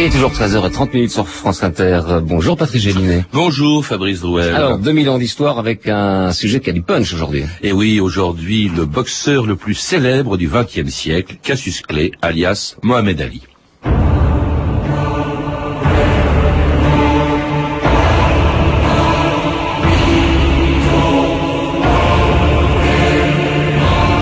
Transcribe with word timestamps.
Et 0.00 0.10
toujours 0.10 0.30
13h30 0.30 1.08
sur 1.08 1.26
France 1.26 1.64
Inter. 1.64 2.00
Bonjour 2.22 2.56
Patrick 2.56 2.80
Gélinet. 2.80 3.24
Bonjour 3.32 3.84
Fabrice 3.84 4.20
Drouel. 4.20 4.54
Alors, 4.54 4.78
2000 4.78 5.10
ans 5.10 5.18
d'histoire 5.18 5.58
avec 5.58 5.88
un 5.88 6.32
sujet 6.32 6.60
qui 6.60 6.70
a 6.70 6.72
du 6.72 6.82
punch 6.82 7.12
aujourd'hui. 7.12 7.42
Et 7.64 7.72
oui, 7.72 7.98
aujourd'hui, 7.98 8.70
le 8.74 8.84
boxeur 8.84 9.44
le 9.44 9.56
plus 9.56 9.74
célèbre 9.74 10.36
du 10.36 10.48
XXe 10.48 10.88
siècle, 10.88 11.38
Cassius 11.42 11.80
Clay, 11.80 12.12
alias 12.22 12.76
Mohamed 12.84 13.20
Ali. 13.20 13.42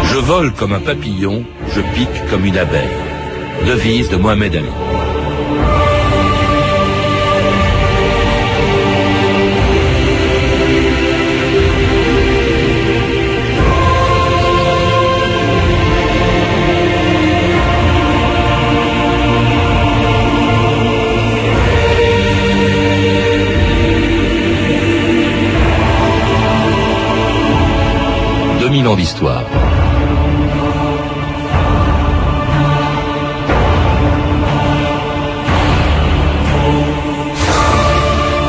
Je 0.05 0.17
vole 0.17 0.55
comme 0.55 0.73
un 0.73 0.81
papillon, 0.81 1.45
je 1.75 1.83
pique 1.95 2.31
comme 2.31 2.47
une 2.47 2.57
abeille. 2.57 2.89
Devise 3.67 4.09
de 4.09 4.17
Mohamed 4.17 4.57
Ali. 4.57 4.71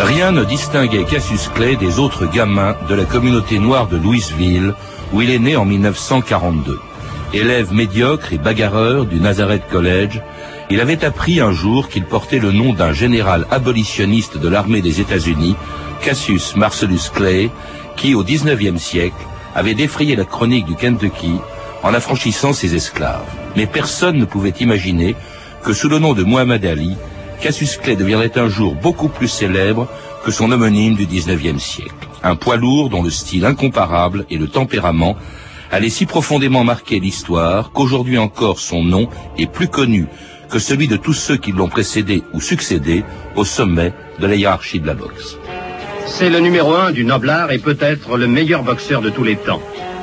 Rien 0.01 0.31
ne 0.31 0.43
distinguait 0.43 1.03
Cassius 1.03 1.49
Clay 1.53 1.75
des 1.75 1.99
autres 1.99 2.25
gamins 2.25 2.75
de 2.89 2.95
la 2.95 3.05
communauté 3.05 3.59
noire 3.59 3.87
de 3.87 3.97
Louisville, 3.97 4.73
où 5.13 5.21
il 5.21 5.29
est 5.29 5.37
né 5.37 5.55
en 5.55 5.65
1942. 5.65 6.79
Élève 7.33 7.71
médiocre 7.71 8.33
et 8.33 8.39
bagarreur 8.39 9.05
du 9.05 9.19
Nazareth 9.19 9.67
College, 9.69 10.19
il 10.71 10.81
avait 10.81 11.05
appris 11.05 11.39
un 11.41 11.51
jour 11.51 11.89
qu'il 11.89 12.05
portait 12.05 12.39
le 12.39 12.51
nom 12.51 12.73
d'un 12.73 12.91
général 12.91 13.45
abolitionniste 13.51 14.39
de 14.39 14.49
l'armée 14.49 14.81
des 14.81 14.99
États-Unis, 14.99 15.55
Cassius 16.01 16.55
Marcellus 16.55 17.11
Clay, 17.13 17.51
qui, 17.95 18.15
au 18.15 18.23
XIXe 18.23 18.81
siècle, 18.81 19.27
avait 19.57 19.73
défrayé 19.73 20.15
la 20.15 20.23
chronique 20.23 20.67
du 20.67 20.75
Kentucky 20.75 21.33
en 21.81 21.93
affranchissant 21.93 22.53
ses 22.53 22.75
esclaves. 22.75 23.25
Mais 23.55 23.65
personne 23.65 24.17
ne 24.17 24.25
pouvait 24.25 24.53
imaginer 24.59 25.15
que 25.63 25.73
sous 25.73 25.89
le 25.89 25.97
nom 25.97 26.13
de 26.13 26.23
Muhammad 26.23 26.63
Ali, 26.63 26.95
Cassius 27.41 27.77
Clay 27.77 27.95
deviendrait 27.95 28.37
un 28.37 28.49
jour 28.49 28.75
beaucoup 28.75 29.09
plus 29.09 29.27
célèbre 29.27 29.87
que 30.23 30.29
son 30.29 30.51
homonyme 30.51 30.93
du 30.95 31.07
XIXe 31.07 31.61
siècle. 31.61 32.07
Un 32.23 32.35
poids 32.35 32.55
lourd 32.55 32.89
dont 32.89 33.01
le 33.01 33.09
style 33.09 33.45
incomparable 33.45 34.25
et 34.29 34.37
le 34.37 34.47
tempérament 34.47 35.15
allaient 35.71 35.89
si 35.89 36.05
profondément 36.05 36.63
marquer 36.63 36.99
l'histoire 36.99 37.71
qu'aujourd'hui 37.71 38.19
encore 38.19 38.59
son 38.59 38.83
nom 38.83 39.09
est 39.39 39.51
plus 39.51 39.69
connu 39.69 40.05
que 40.51 40.59
celui 40.59 40.87
de 40.87 40.97
tous 40.97 41.13
ceux 41.13 41.37
qui 41.37 41.51
l'ont 41.51 41.67
précédé 41.67 42.21
ou 42.33 42.41
succédé 42.41 43.03
au 43.35 43.43
sommet 43.43 43.91
de 44.19 44.27
la 44.27 44.35
hiérarchie 44.35 44.79
de 44.79 44.87
la 44.87 44.93
boxe. 44.93 45.37
C'est 46.07 46.29
le 46.29 46.39
numéro 46.39 46.73
un 46.73 46.91
du 46.91 47.05
Noblard 47.05 47.51
et 47.51 47.59
peut-être 47.59 48.17
le 48.17 48.27
meilleur 48.27 48.63
boxeur 48.63 49.01
de 49.01 49.09
tous 49.09 49.23
les 49.23 49.35
temps. 49.35 49.61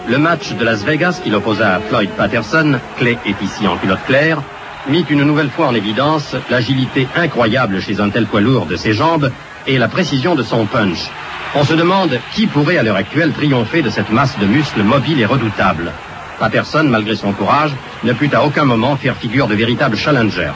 Le 0.09 0.19
match 0.19 0.53
de 0.53 0.65
Las 0.65 0.85
Vegas 0.85 1.21
qui 1.23 1.31
l'opposa 1.31 1.77
à 1.77 1.81
Floyd 1.81 2.11
Patterson, 2.17 2.79
Clay 2.99 3.19
est 3.27 3.43
ici 3.43 3.67
en 3.67 3.77
pilote 3.77 4.05
clair, 4.07 4.43
mit 4.89 5.05
une 5.11 5.25
nouvelle 5.25 5.51
fois 5.51 5.67
en 5.67 5.75
évidence 5.75 6.37
l'agilité 6.51 7.09
incroyable 7.17 7.81
chez 7.81 8.01
un 8.01 8.11
tel 8.11 8.27
poids 8.27 8.43
lourd 8.43 8.67
de 8.67 8.77
ses 8.77 8.93
jambes 8.93 9.33
et 9.67 9.79
la 9.79 9.89
précision 9.89 10.35
de 10.35 10.43
son 10.43 10.67
punch. 10.67 11.11
On 11.55 11.65
se 11.65 11.75
demande 11.75 12.21
qui 12.33 12.47
pourrait 12.47 12.79
à 12.79 12.83
l'heure 12.83 12.97
actuelle 12.97 13.33
triompher 13.33 13.83
de 13.83 13.91
cette 13.91 14.11
masse 14.13 14.39
de 14.39 14.47
muscles 14.47 14.83
mobiles 14.83 15.21
et 15.21 15.27
redoutables. 15.27 15.91
Patterson, 16.39 16.85
malgré 16.85 17.17
son 17.17 17.33
courage, 17.33 17.73
ne 18.05 18.13
put 18.13 18.31
à 18.35 18.45
aucun 18.45 18.65
moment 18.65 18.97
faire 18.97 19.17
figure 19.17 19.49
de 19.49 19.55
véritable 19.55 19.97
challenger. 19.97 20.51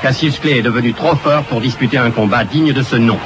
Cassius 0.00 0.38
Clay 0.38 0.58
est 0.58 0.62
devenu 0.62 0.94
trop 0.94 1.16
fort 1.16 1.44
pour 1.44 1.60
disputer 1.60 1.98
un 1.98 2.10
combat 2.10 2.44
digne 2.44 2.72
de 2.72 2.82
ce 2.82 2.96
nom. 2.96 3.18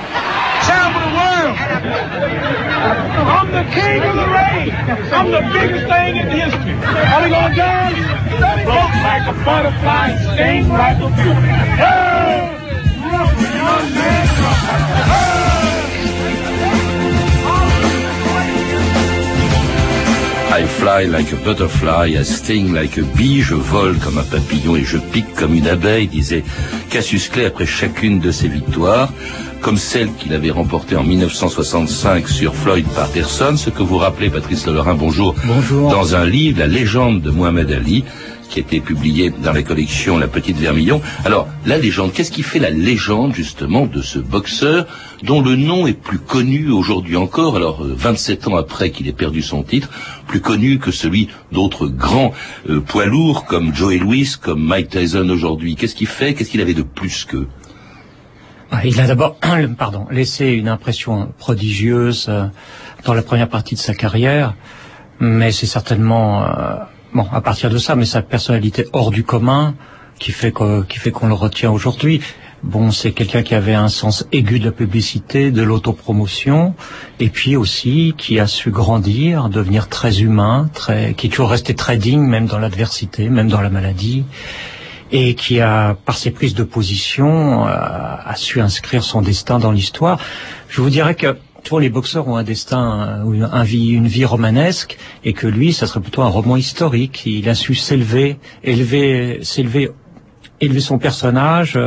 I'm 1.87 3.51
the 3.53 3.65
king 3.73 4.03
of 4.03 4.15
the 4.17 4.27
ring. 4.27 4.71
I'm 5.13 5.31
the 5.31 5.43
biggest 5.53 5.87
thing 5.87 6.17
in 6.17 6.29
history. 6.29 6.75
Are 6.75 7.23
to 7.23 7.55
dance? 7.55 7.99
Float 8.67 8.93
like 9.07 9.27
a 9.29 9.33
butterfly, 9.45 10.07
sting 10.35 10.69
like 10.69 10.99
a 10.99 11.09
I 20.49 20.65
fly 20.65 21.05
like 21.05 21.33
a 21.33 21.37
butterfly, 21.37 22.17
I 22.19 22.23
sting 22.23 22.73
like 22.73 22.97
a 22.97 23.03
bee, 23.03 23.43
je 23.43 23.55
vole 23.55 23.99
comme 23.99 24.19
un 24.19 24.25
papillon 24.25 24.77
et 24.77 24.85
je 24.85 24.97
pique 24.97 25.35
comme 25.35 25.55
une 25.55 25.69
abeille, 25.69 26.09
disait 26.09 26.45
Cassius 26.89 27.29
Clay 27.29 27.45
après 27.45 27.67
chacune 27.67 28.21
de 28.21 28.31
ses 28.31 28.49
victoires 28.49 29.13
comme 29.67 29.79
celle 29.79 30.13
qu'il 30.13 30.33
avait 30.33 30.53
remportée 30.53 30.95
en 30.95 31.03
1965 31.03 32.29
sur 32.29 32.55
Floyd 32.55 32.87
Patterson, 32.95 33.57
ce 33.57 33.69
que 33.69 33.83
vous 33.83 33.97
rappelez, 33.99 34.31
Patrice 34.31 34.65
Lelorin, 34.65 34.95
bonjour, 34.95 35.35
bonjour, 35.45 35.91
dans 35.91 36.15
un 36.15 36.25
livre, 36.25 36.61
La 36.61 36.69
légende 36.69 37.21
de 37.21 37.31
Mohamed 37.31 37.73
Ali, 37.73 38.05
qui 38.49 38.61
était 38.61 38.79
publié 38.79 39.31
dans 39.31 39.53
la 39.53 39.65
collection 39.65 40.19
La 40.19 40.29
Petite 40.29 40.57
Vermillon. 40.57 41.01
Alors, 41.25 41.49
la 41.67 41.79
légende, 41.79 42.13
qu'est-ce 42.13 42.31
qui 42.31 42.45
fait 42.45 42.61
la 42.61 42.71
légende, 42.71 43.35
justement, 43.35 43.87
de 43.87 44.03
ce 44.03 44.21
boxeur 44.21 44.87
dont 45.25 45.43
le 45.43 45.57
nom 45.57 45.89
est 45.89 46.01
plus 46.01 46.21
connu 46.21 46.71
aujourd'hui 46.71 47.17
encore, 47.17 47.57
alors 47.57 47.83
27 47.85 48.47
euh, 48.47 48.51
ans 48.53 48.57
après 48.57 48.91
qu'il 48.91 49.09
ait 49.09 49.13
perdu 49.13 49.43
son 49.43 49.65
titre, 49.65 49.91
plus 50.29 50.41
connu 50.41 50.79
que 50.79 50.93
celui 50.93 51.27
d'autres 51.51 51.89
grands 51.89 52.33
euh, 52.71 52.79
poids 52.79 53.07
lourds 53.07 53.47
comme 53.47 53.75
Joe 53.75 53.97
Louis, 53.97 54.31
comme 54.41 54.63
Mike 54.63 54.91
Tyson 54.91 55.29
aujourd'hui? 55.29 55.75
Qu'est-ce 55.75 55.97
qu'il 55.97 56.07
fait? 56.07 56.35
Qu'est-ce 56.35 56.51
qu'il 56.51 56.61
avait 56.61 56.73
de 56.73 56.83
plus 56.83 57.25
qu'eux? 57.25 57.49
Il 58.85 59.01
a 59.01 59.07
d'abord 59.07 59.37
pardon, 59.79 60.07
laissé 60.11 60.47
une 60.49 60.69
impression 60.69 61.33
prodigieuse 61.39 62.27
euh, 62.29 62.47
dans 63.05 63.15
la 63.15 63.23
première 63.23 63.49
partie 63.49 63.75
de 63.75 63.81
sa 63.81 63.95
carrière, 63.95 64.55
mais 65.21 65.53
c'est 65.53 65.67
certainement 65.67 66.45
euh, 66.45 66.77
bon 67.15 67.27
à 67.33 67.41
partir 67.41 67.71
de 67.71 67.79
ça, 67.79 67.95
mais 67.97 68.05
sa 68.05 68.23
personnalité 68.23 68.87
hors 68.93 69.11
du 69.11 69.25
commun 69.25 69.75
qui 70.19 70.33
fait 70.33 70.53
qui 70.89 70.99
fait 70.99 71.11
qu'on 71.11 71.29
le 71.29 71.35
retient 71.35 71.71
aujourd'hui. 71.71 72.21
Bon, 72.63 72.91
c'est 72.91 73.13
quelqu'un 73.13 73.43
qui 73.43 73.55
avait 73.55 73.75
un 73.75 73.89
sens 73.89 74.27
aigu 74.33 74.59
de 74.59 74.65
la 74.65 74.73
publicité, 74.73 75.51
de 75.51 75.63
l'autopromotion, 75.63 76.75
et 77.21 77.29
puis 77.29 77.55
aussi 77.55 78.15
qui 78.17 78.41
a 78.41 78.47
su 78.47 78.71
grandir, 78.71 79.51
devenir 79.51 79.89
très 79.89 80.23
humain, 80.23 80.69
très, 80.73 81.15
qui 81.15 81.27
est 81.27 81.31
toujours 81.31 81.51
resté 81.51 81.75
très 81.75 81.99
digne, 81.99 82.23
même 82.23 82.47
dans 82.47 82.59
l'adversité, 82.59 83.29
même 83.29 83.49
dans 83.49 83.61
la 83.61 83.71
maladie 83.71 84.25
et 85.13 85.35
qui 85.35 85.61
a, 85.61 85.97
par 86.05 86.17
ses 86.17 86.31
prises 86.31 86.55
de 86.55 86.65
position, 86.65 87.67
euh, 87.67 87.71
a, 87.71 88.35
su 88.37 88.61
inscrire 88.61 89.05
son 89.05 89.23
destin 89.23 89.59
dans 89.59 89.73
l'histoire. 89.73 90.19
Je 90.69 90.81
vous 90.81 90.91
dirais 90.91 91.15
que 91.15 91.37
tous 91.63 91.79
les 91.79 91.89
boxeurs 91.89 92.29
ont 92.29 92.37
un 92.37 92.45
destin, 92.45 93.25
euh, 93.27 93.33
une, 93.33 93.63
vie, 93.65 93.91
une 93.91 94.09
vie 94.09 94.25
romanesque, 94.25 94.99
et 95.25 95.33
que 95.33 95.47
lui, 95.47 95.73
ça 95.73 95.87
serait 95.87 96.01
plutôt 96.01 96.23
un 96.23 96.29
roman 96.29 96.57
historique. 96.57 97.25
Il 97.27 97.49
a 97.49 97.55
su 97.55 97.75
s'élever, 97.75 98.39
élever, 98.65 99.41
s'élever, 99.43 99.91
élever 100.61 100.81
son 100.81 100.99
personnage. 100.99 101.79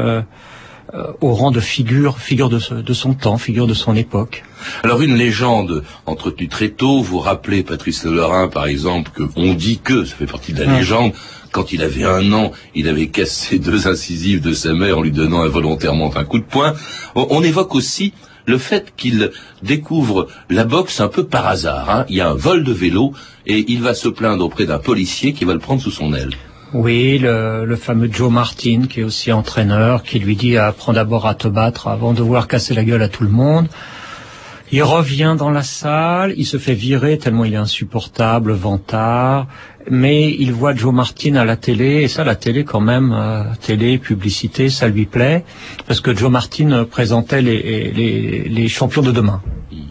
Euh, 0.91 1.13
au 1.21 1.35
rang 1.35 1.51
de 1.51 1.59
figure, 1.59 2.17
figure 2.17 2.49
de, 2.49 2.81
de, 2.81 2.93
son 2.93 3.13
temps, 3.13 3.37
figure 3.37 3.67
de 3.67 3.75
son 3.75 3.95
époque. 3.95 4.43
Alors 4.83 5.03
une 5.03 5.15
légende 5.15 5.83
entretenue 6.07 6.47
très 6.47 6.69
tôt, 6.69 7.03
vous 7.03 7.19
rappelez 7.19 7.61
Patrice 7.61 8.05
Lorrain 8.05 8.47
par 8.47 8.65
exemple 8.65 9.11
que 9.13 9.21
on 9.35 9.53
dit 9.53 9.77
que, 9.77 10.03
ça 10.03 10.15
fait 10.15 10.25
partie 10.25 10.51
de 10.51 10.63
la 10.63 10.79
légende, 10.79 11.13
quand 11.51 11.71
il 11.71 11.81
avait 11.81 12.03
un 12.03 12.31
an, 12.33 12.51
il 12.75 12.87
avait 12.87 13.07
cassé 13.07 13.59
deux 13.69 13.87
incisives 13.87 14.41
de 14.41 14.53
sa 14.53 14.73
mère 14.73 14.97
en 14.97 15.01
lui 15.01 15.11
donnant 15.11 15.41
involontairement 15.41 16.15
un 16.15 16.23
coup 16.23 16.39
de 16.39 16.43
poing. 16.43 16.73
On 17.15 17.43
évoque 17.43 17.75
aussi 17.75 18.13
le 18.45 18.57
fait 18.57 18.93
qu'il 18.97 19.31
découvre 19.63 20.27
la 20.49 20.65
boxe 20.65 20.99
un 20.99 21.07
peu 21.07 21.23
par 21.23 21.47
hasard. 21.47 21.89
Hein. 21.89 22.05
Il 22.09 22.15
y 22.15 22.21
a 22.21 22.29
un 22.29 22.33
vol 22.33 22.63
de 22.63 22.73
vélo 22.73 23.13
et 23.45 23.65
il 23.67 23.81
va 23.81 23.93
se 23.93 24.09
plaindre 24.09 24.43
auprès 24.43 24.65
d'un 24.65 24.79
policier 24.79 25.33
qui 25.33 25.45
va 25.45 25.53
le 25.53 25.59
prendre 25.59 25.81
sous 25.81 25.91
son 25.91 26.13
aile. 26.13 26.31
Oui, 26.73 27.17
le, 27.17 27.75
fameux 27.75 28.09
Joe 28.11 28.31
Martin, 28.31 28.83
qui 28.87 28.99
est 28.99 29.03
aussi 29.03 29.31
entraîneur, 29.31 30.03
qui 30.03 30.19
lui 30.19 30.35
dit 30.35 30.55
apprends 30.57 30.93
d'abord 30.93 31.25
à 31.25 31.33
te 31.33 31.47
battre 31.47 31.87
avant 31.87 32.13
de 32.13 32.21
vouloir 32.21 32.47
casser 32.47 32.75
la 32.75 32.83
gueule 32.83 33.01
à 33.01 33.09
tout 33.09 33.23
le 33.23 33.29
monde. 33.29 33.67
Il 34.71 34.83
revient 34.83 35.35
dans 35.35 35.49
la 35.49 35.63
salle, 35.63 36.35
il 36.37 36.45
se 36.45 36.57
fait 36.57 36.75
virer 36.75 37.17
tellement 37.17 37.43
il 37.43 37.55
est 37.55 37.57
insupportable, 37.57 38.51
vantard, 38.51 39.47
mais 39.89 40.29
il 40.31 40.53
voit 40.53 40.75
Joe 40.75 40.93
Martin 40.93 41.35
à 41.37 41.43
la 41.45 41.55
télé, 41.55 42.03
et 42.03 42.07
ça, 42.07 42.23
la 42.23 42.35
télé 42.35 42.63
quand 42.63 42.79
même, 42.79 43.11
euh, 43.11 43.43
télé, 43.61 43.97
publicité, 43.97 44.69
ça 44.69 44.87
lui 44.87 45.07
plaît, 45.07 45.43
parce 45.87 46.01
que 46.01 46.15
Joe 46.15 46.29
Martin 46.29 46.85
présentait 46.85 47.41
les, 47.41 47.91
les, 48.47 48.67
champions 48.67 49.01
de 49.01 49.11
demain. 49.11 49.41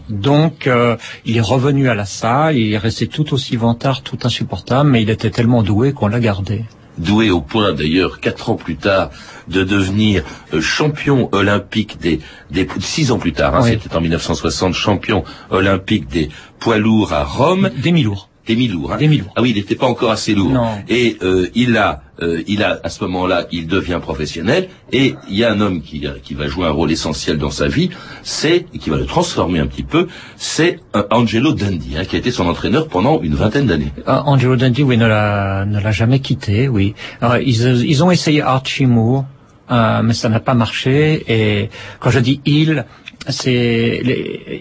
Donc, 0.07 0.65
euh, 0.65 0.95
il 1.25 1.35
est 1.35 1.41
revenu 1.41 1.89
à 1.89 1.95
la 1.95 2.05
salle, 2.05 2.57
il 2.57 2.73
est 2.73 2.77
resté 2.77 3.07
tout 3.07 3.33
aussi 3.33 3.57
vantard, 3.57 4.01
tout 4.01 4.19
insupportable, 4.23 4.89
mais 4.89 5.01
il 5.01 5.09
était 5.09 5.29
tellement 5.29 5.61
doué 5.61 5.91
qu'on 5.91 6.07
l'a 6.07 6.21
gardé. 6.21 6.63
Doué 6.99 7.29
au 7.29 7.41
point 7.41 7.73
d'ailleurs 7.73 8.19
quatre 8.19 8.49
ans 8.49 8.55
plus 8.55 8.75
tard 8.75 9.09
de 9.47 9.63
devenir 9.63 10.23
euh, 10.53 10.61
champion 10.61 11.29
olympique 11.31 11.99
des, 11.99 12.19
des 12.51 12.67
six 12.79 13.11
ans 13.11 13.17
plus 13.17 13.33
tard, 13.33 13.55
hein, 13.55 13.63
c'était 13.63 13.95
en 13.95 14.01
1960 14.01 14.73
champion 14.73 15.23
olympique 15.49 16.07
des 16.07 16.29
poids 16.59 16.77
lourds 16.77 17.13
à 17.13 17.23
Rome. 17.23 17.71
Des 17.81 17.91
mi-lourds. 17.91 18.28
Des 18.49 18.55
mi-lourds. 18.55 18.91
Hein. 18.91 18.97
Des 18.97 19.07
mi-lourds. 19.07 19.31
Ah 19.35 19.43
oui, 19.43 19.51
il 19.51 19.57
n'était 19.57 19.75
pas 19.75 19.85
encore 19.85 20.09
assez 20.09 20.33
lourd. 20.33 20.49
Non. 20.49 20.71
Et 20.89 21.17
euh, 21.21 21.47
il 21.53 21.77
a, 21.77 22.01
euh, 22.19 22.41
il 22.47 22.63
a 22.63 22.79
à 22.83 22.89
ce 22.89 23.03
moment-là, 23.03 23.45
il 23.51 23.67
devient 23.67 23.99
professionnel. 24.01 24.69
Et 24.91 25.13
il 25.29 25.37
y 25.37 25.43
a 25.43 25.51
un 25.51 25.61
homme 25.61 25.83
qui, 25.83 26.03
qui 26.23 26.33
va 26.33 26.47
jouer 26.47 26.65
un 26.65 26.71
rôle 26.71 26.91
essentiel 26.91 27.37
dans 27.37 27.51
sa 27.51 27.67
vie, 27.67 27.91
c'est 28.23 28.65
et 28.73 28.79
qui 28.79 28.89
va 28.89 28.97
le 28.97 29.05
transformer 29.05 29.59
un 29.59 29.67
petit 29.67 29.83
peu, 29.83 30.07
c'est 30.35 30.79
euh, 30.95 31.03
Angelo 31.11 31.53
Dundee, 31.53 31.95
hein, 31.95 32.05
qui 32.05 32.15
a 32.15 32.19
été 32.19 32.31
son 32.31 32.47
entraîneur 32.47 32.87
pendant 32.87 33.21
une 33.21 33.35
vingtaine 33.35 33.67
d'années. 33.67 33.93
Euh, 34.07 34.13
Angelo 34.25 34.55
Dundee, 34.55 34.81
oui, 34.81 34.97
ne 34.97 35.05
l'a 35.05 35.65
ne 35.67 35.79
l'a 35.79 35.91
jamais 35.91 36.19
quitté, 36.19 36.67
oui. 36.67 36.95
Alors, 37.21 37.37
ils, 37.37 37.85
ils 37.85 38.03
ont 38.03 38.09
essayé 38.09 38.41
Archie 38.41 38.87
Moore. 38.87 39.25
Euh, 39.71 40.01
mais 40.01 40.15
ça 40.15 40.29
n'a 40.29 40.39
pas 40.39 40.55
marché. 40.55 41.23
Et 41.27 41.69
quand 41.99 42.09
je 42.09 42.17
dis 42.19 42.41
il, 42.45 42.85
c'est 43.27 44.01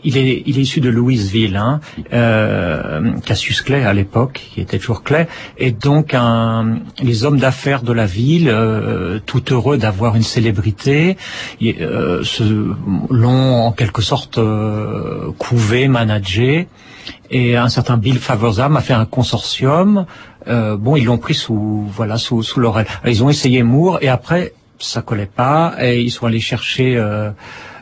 il 0.04 0.16
est 0.16 0.42
il 0.46 0.58
est 0.58 0.62
issu 0.62 0.80
de 0.80 0.88
Louisville, 0.88 1.56
hein, 1.56 1.80
euh, 2.12 3.12
Cassius 3.24 3.62
Clay 3.62 3.84
à 3.84 3.92
l'époque, 3.92 4.42
qui 4.52 4.60
était 4.60 4.78
toujours 4.78 5.02
Clay, 5.02 5.28
et 5.58 5.70
donc 5.70 6.14
un, 6.14 6.80
les 7.02 7.24
hommes 7.24 7.38
d'affaires 7.38 7.82
de 7.82 7.92
la 7.92 8.06
ville, 8.06 8.48
euh, 8.48 9.20
tout 9.24 9.52
heureux 9.52 9.78
d'avoir 9.78 10.16
une 10.16 10.22
célébrité, 10.22 11.16
euh, 11.62 12.22
l'ont 13.10 13.54
en 13.66 13.72
quelque 13.72 14.02
sorte 14.02 14.38
euh, 14.38 15.30
couvé, 15.38 15.88
managé, 15.88 16.68
et 17.30 17.56
un 17.56 17.68
certain 17.68 17.96
Bill 17.96 18.18
Favorsam 18.18 18.76
a 18.76 18.80
fait 18.80 18.94
un 18.94 19.06
consortium. 19.06 20.06
Euh, 20.46 20.76
bon, 20.76 20.96
ils 20.96 21.04
l'ont 21.04 21.18
pris 21.18 21.34
sous 21.34 21.86
voilà 21.94 22.18
sous 22.18 22.42
sous 22.42 22.60
l'oreille. 22.60 22.86
Ils 23.06 23.22
ont 23.22 23.30
essayé 23.30 23.62
Moore 23.62 23.98
et 24.00 24.08
après 24.08 24.52
ça 24.78 25.02
collait 25.02 25.26
pas 25.26 25.74
et 25.80 26.00
ils 26.00 26.10
sont 26.10 26.26
allés 26.26 26.40
chercher 26.40 26.96
euh, 26.96 27.30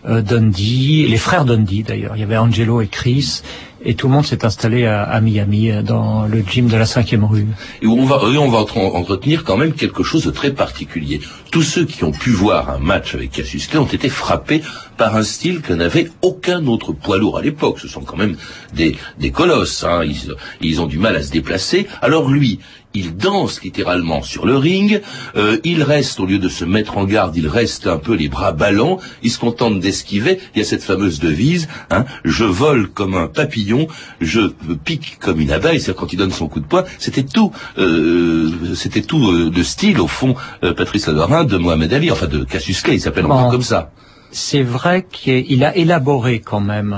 Dundee, 0.07 1.07
les 1.09 1.17
frères 1.17 1.45
Dundee 1.45 1.83
d'ailleurs. 1.83 2.17
Il 2.17 2.21
y 2.21 2.23
avait 2.23 2.37
Angelo 2.37 2.81
et 2.81 2.87
Chris 2.87 3.43
et 3.85 3.95
tout 3.95 4.09
le 4.09 4.15
monde 4.15 4.27
s'est 4.27 4.45
installé 4.45 4.87
à, 4.87 5.03
à, 5.03 5.21
Miami 5.21 5.71
dans 5.83 6.27
le 6.27 6.43
gym 6.43 6.69
de 6.69 6.77
la 6.77 6.87
cinquième 6.87 7.25
rue. 7.25 7.47
Et 7.83 7.87
on 7.87 8.05
va, 8.05 8.21
on 8.25 8.49
va 8.49 8.59
entretenir 8.59 9.45
quand 9.45 9.57
même 9.57 9.73
quelque 9.73 10.03
chose 10.03 10.25
de 10.25 10.31
très 10.31 10.53
particulier. 10.53 11.21
Tous 11.57 11.63
ceux 11.63 11.87
qui 11.87 12.05
ont 12.05 12.13
pu 12.13 12.33
voir 12.33 12.69
un 12.69 12.79
match 12.79 13.15
avec 13.15 13.31
Cassius 13.31 13.75
ont 13.77 13.87
été 13.87 14.11
frappés 14.11 14.61
par 14.99 15.17
un 15.17 15.23
style 15.23 15.63
que 15.63 15.73
n'avait 15.73 16.11
aucun 16.21 16.67
autre 16.67 16.93
poids 16.93 17.17
lourd 17.17 17.39
à 17.39 17.41
l'époque. 17.41 17.81
Ce 17.81 17.89
sont 17.89 18.03
quand 18.03 18.19
même 18.19 18.37
des, 18.75 18.95
des 19.19 19.31
colosses. 19.31 19.83
Hein. 19.83 20.05
Ils, 20.05 20.35
ils 20.61 20.83
ont 20.83 20.87
du 20.87 20.99
mal 20.99 21.17
à 21.17 21.23
se 21.23 21.31
déplacer. 21.31 21.87
Alors 22.03 22.29
lui, 22.29 22.61
il 22.97 23.17
danse 23.17 23.63
littéralement 23.63 24.23
sur 24.23 24.47
le 24.47 24.57
ring, 24.57 25.03
euh, 25.37 25.59
il 25.65 25.83
reste, 25.83 26.19
au 26.19 26.27
lieu 26.27 26.39
de 26.39 26.49
se 26.49 26.65
mettre 26.65 26.97
en 26.97 27.05
garde, 27.05 27.37
il 27.37 27.47
reste 27.47 27.87
un 27.87 27.99
peu 27.99 28.15
les 28.15 28.29
bras 28.29 28.53
ballants, 28.53 28.99
il 29.23 29.31
se 29.31 29.39
contente 29.39 29.79
d'esquiver, 29.81 30.39
il 30.55 30.59
y 30.59 30.63
a 30.63 30.65
cette 30.65 30.83
fameuse 30.83 31.21
devise, 31.21 31.69
hein, 31.91 32.07
je 32.25 32.45
vole 32.45 32.89
comme 32.89 33.15
un 33.15 33.29
papillon, 33.29 33.87
je 34.21 34.41
pique 34.83 35.19
comme 35.21 35.41
une 35.41 35.53
abeille, 35.53 35.81
c'est 35.81 35.95
quand 35.95 36.13
il 36.13 36.17
donne 36.17 36.33
son 36.33 36.49
coup 36.49 36.61
de 36.61 36.67
poing, 36.67 36.85
c'était 36.99 37.23
tout, 37.23 37.53
euh, 37.77 38.51
c'était 38.75 39.03
tout 39.03 39.31
euh, 39.31 39.51
de 39.51 39.63
style, 39.63 40.01
au 40.01 40.09
fond, 40.09 40.35
euh, 40.65 40.73
Patrice 40.73 41.07
Ladorin, 41.07 41.45
de 41.47 41.57
Mohamed 41.57 41.93
Ali, 41.93 42.11
enfin 42.11 42.27
de 42.27 42.45
Cassius 42.45 42.83
Clay, 42.83 42.95
il 42.95 43.01
s'appelle 43.01 43.27
encore 43.27 43.51
comme 43.51 43.63
ça 43.63 43.91
c'est 44.33 44.63
vrai 44.63 45.07
qu'il 45.11 45.65
a 45.65 45.75
élaboré 45.77 46.41
quand 46.41 46.61
même. 46.61 46.95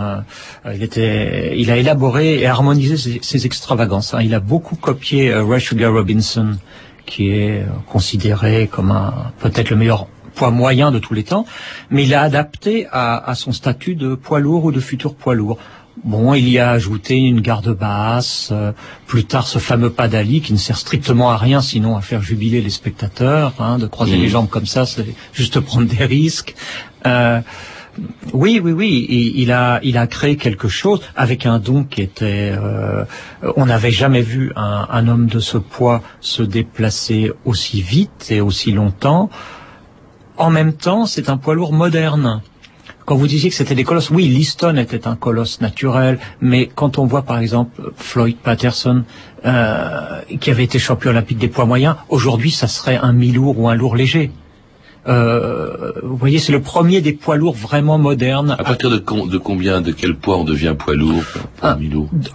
Euh, 0.66 0.74
il 0.74 0.82
était, 0.82 1.56
il 1.56 1.70
a 1.70 1.76
élaboré 1.76 2.40
et 2.40 2.46
harmonisé 2.46 2.96
ses, 2.96 3.20
ses 3.22 3.46
extravagances. 3.46 4.14
Hein. 4.14 4.20
Il 4.22 4.34
a 4.34 4.40
beaucoup 4.40 4.76
copié 4.76 5.30
euh, 5.30 5.44
Ray 5.44 5.60
Sugar 5.60 5.92
Robinson, 5.92 6.56
qui 7.06 7.30
est 7.30 7.64
considéré 7.86 8.68
comme 8.70 8.90
un 8.90 9.32
peut-être 9.38 9.70
le 9.70 9.76
meilleur 9.76 10.08
poids 10.34 10.50
moyen 10.50 10.90
de 10.92 10.98
tous 10.98 11.14
les 11.14 11.24
temps, 11.24 11.46
mais 11.90 12.04
il 12.04 12.14
a 12.14 12.22
adapté 12.22 12.86
à, 12.92 13.16
à 13.30 13.34
son 13.34 13.52
statut 13.52 13.94
de 13.94 14.14
poids 14.14 14.40
lourd 14.40 14.64
ou 14.64 14.72
de 14.72 14.80
futur 14.80 15.14
poids 15.14 15.34
lourd. 15.34 15.58
Bon, 16.04 16.34
il 16.34 16.48
y 16.48 16.58
a 16.58 16.70
ajouté 16.70 17.16
une 17.16 17.40
garde 17.40 17.76
basse, 17.76 18.50
euh, 18.52 18.72
plus 19.06 19.24
tard 19.24 19.46
ce 19.46 19.58
fameux 19.58 19.90
pas 19.90 20.08
d'Ali 20.08 20.40
qui 20.40 20.52
ne 20.52 20.58
sert 20.58 20.76
strictement 20.76 21.30
à 21.30 21.36
rien 21.36 21.60
sinon 21.60 21.96
à 21.96 22.00
faire 22.02 22.22
jubiler 22.22 22.60
les 22.60 22.70
spectateurs, 22.70 23.54
hein, 23.58 23.78
de 23.78 23.86
croiser 23.86 24.16
mmh. 24.16 24.20
les 24.20 24.28
jambes 24.28 24.48
comme 24.48 24.66
ça, 24.66 24.86
c'est 24.86 25.06
juste 25.32 25.60
prendre 25.60 25.88
des 25.88 26.04
risques. 26.04 26.54
Euh, 27.06 27.40
oui, 28.32 28.60
oui, 28.62 28.72
oui, 28.72 29.06
il, 29.08 29.40
il, 29.42 29.52
a, 29.52 29.80
il 29.82 29.96
a 29.96 30.06
créé 30.06 30.36
quelque 30.36 30.68
chose 30.68 31.00
avec 31.16 31.46
un 31.46 31.58
don 31.58 31.84
qui 31.84 32.02
était. 32.02 32.52
Euh, 32.56 33.04
on 33.56 33.66
n'avait 33.66 33.90
jamais 33.90 34.22
vu 34.22 34.52
un, 34.54 34.86
un, 34.90 35.08
homme 35.08 35.26
de 35.26 35.40
ce 35.40 35.58
poids 35.58 36.02
se 36.20 36.42
déplacer 36.42 37.32
aussi 37.44 37.80
vite 37.80 38.28
et 38.30 38.40
aussi 38.40 38.70
longtemps. 38.70 39.30
En 40.36 40.50
même 40.50 40.74
temps, 40.74 41.06
c'est 41.06 41.28
un 41.28 41.36
poids 41.36 41.54
lourd 41.54 41.72
moderne. 41.72 42.40
Quand 43.08 43.16
vous 43.16 43.26
disiez 43.26 43.48
que 43.48 43.56
c'était 43.56 43.74
des 43.74 43.84
colosses, 43.84 44.10
oui, 44.10 44.28
Liston 44.28 44.76
était 44.76 45.08
un 45.08 45.16
colosse 45.16 45.62
naturel, 45.62 46.18
mais 46.42 46.66
quand 46.66 46.98
on 46.98 47.06
voit 47.06 47.22
par 47.22 47.38
exemple 47.38 47.90
Floyd 47.96 48.36
Patterson, 48.36 49.04
euh, 49.46 50.20
qui 50.38 50.50
avait 50.50 50.64
été 50.64 50.78
champion 50.78 51.12
olympique 51.12 51.38
des 51.38 51.48
poids 51.48 51.64
moyens, 51.64 51.96
aujourd'hui, 52.10 52.50
ça 52.50 52.66
serait 52.66 52.98
un 52.98 53.14
mi-lourd 53.14 53.58
ou 53.58 53.66
un 53.66 53.74
lourd 53.74 53.96
léger. 53.96 54.30
Euh, 55.06 55.92
vous 56.02 56.18
voyez, 56.18 56.38
c'est 56.38 56.52
le 56.52 56.60
premier 56.60 57.00
des 57.00 57.14
poids 57.14 57.36
lourds 57.36 57.54
vraiment 57.54 57.96
modernes. 57.96 58.54
À 58.58 58.62
partir 58.62 58.90
de, 58.90 58.98
de 58.98 59.38
combien, 59.38 59.80
de 59.80 59.92
quel 59.92 60.14
poids 60.14 60.36
on 60.36 60.44
devient 60.44 60.74
poids 60.78 60.94
lourd, 60.94 61.22
ah, 61.62 61.78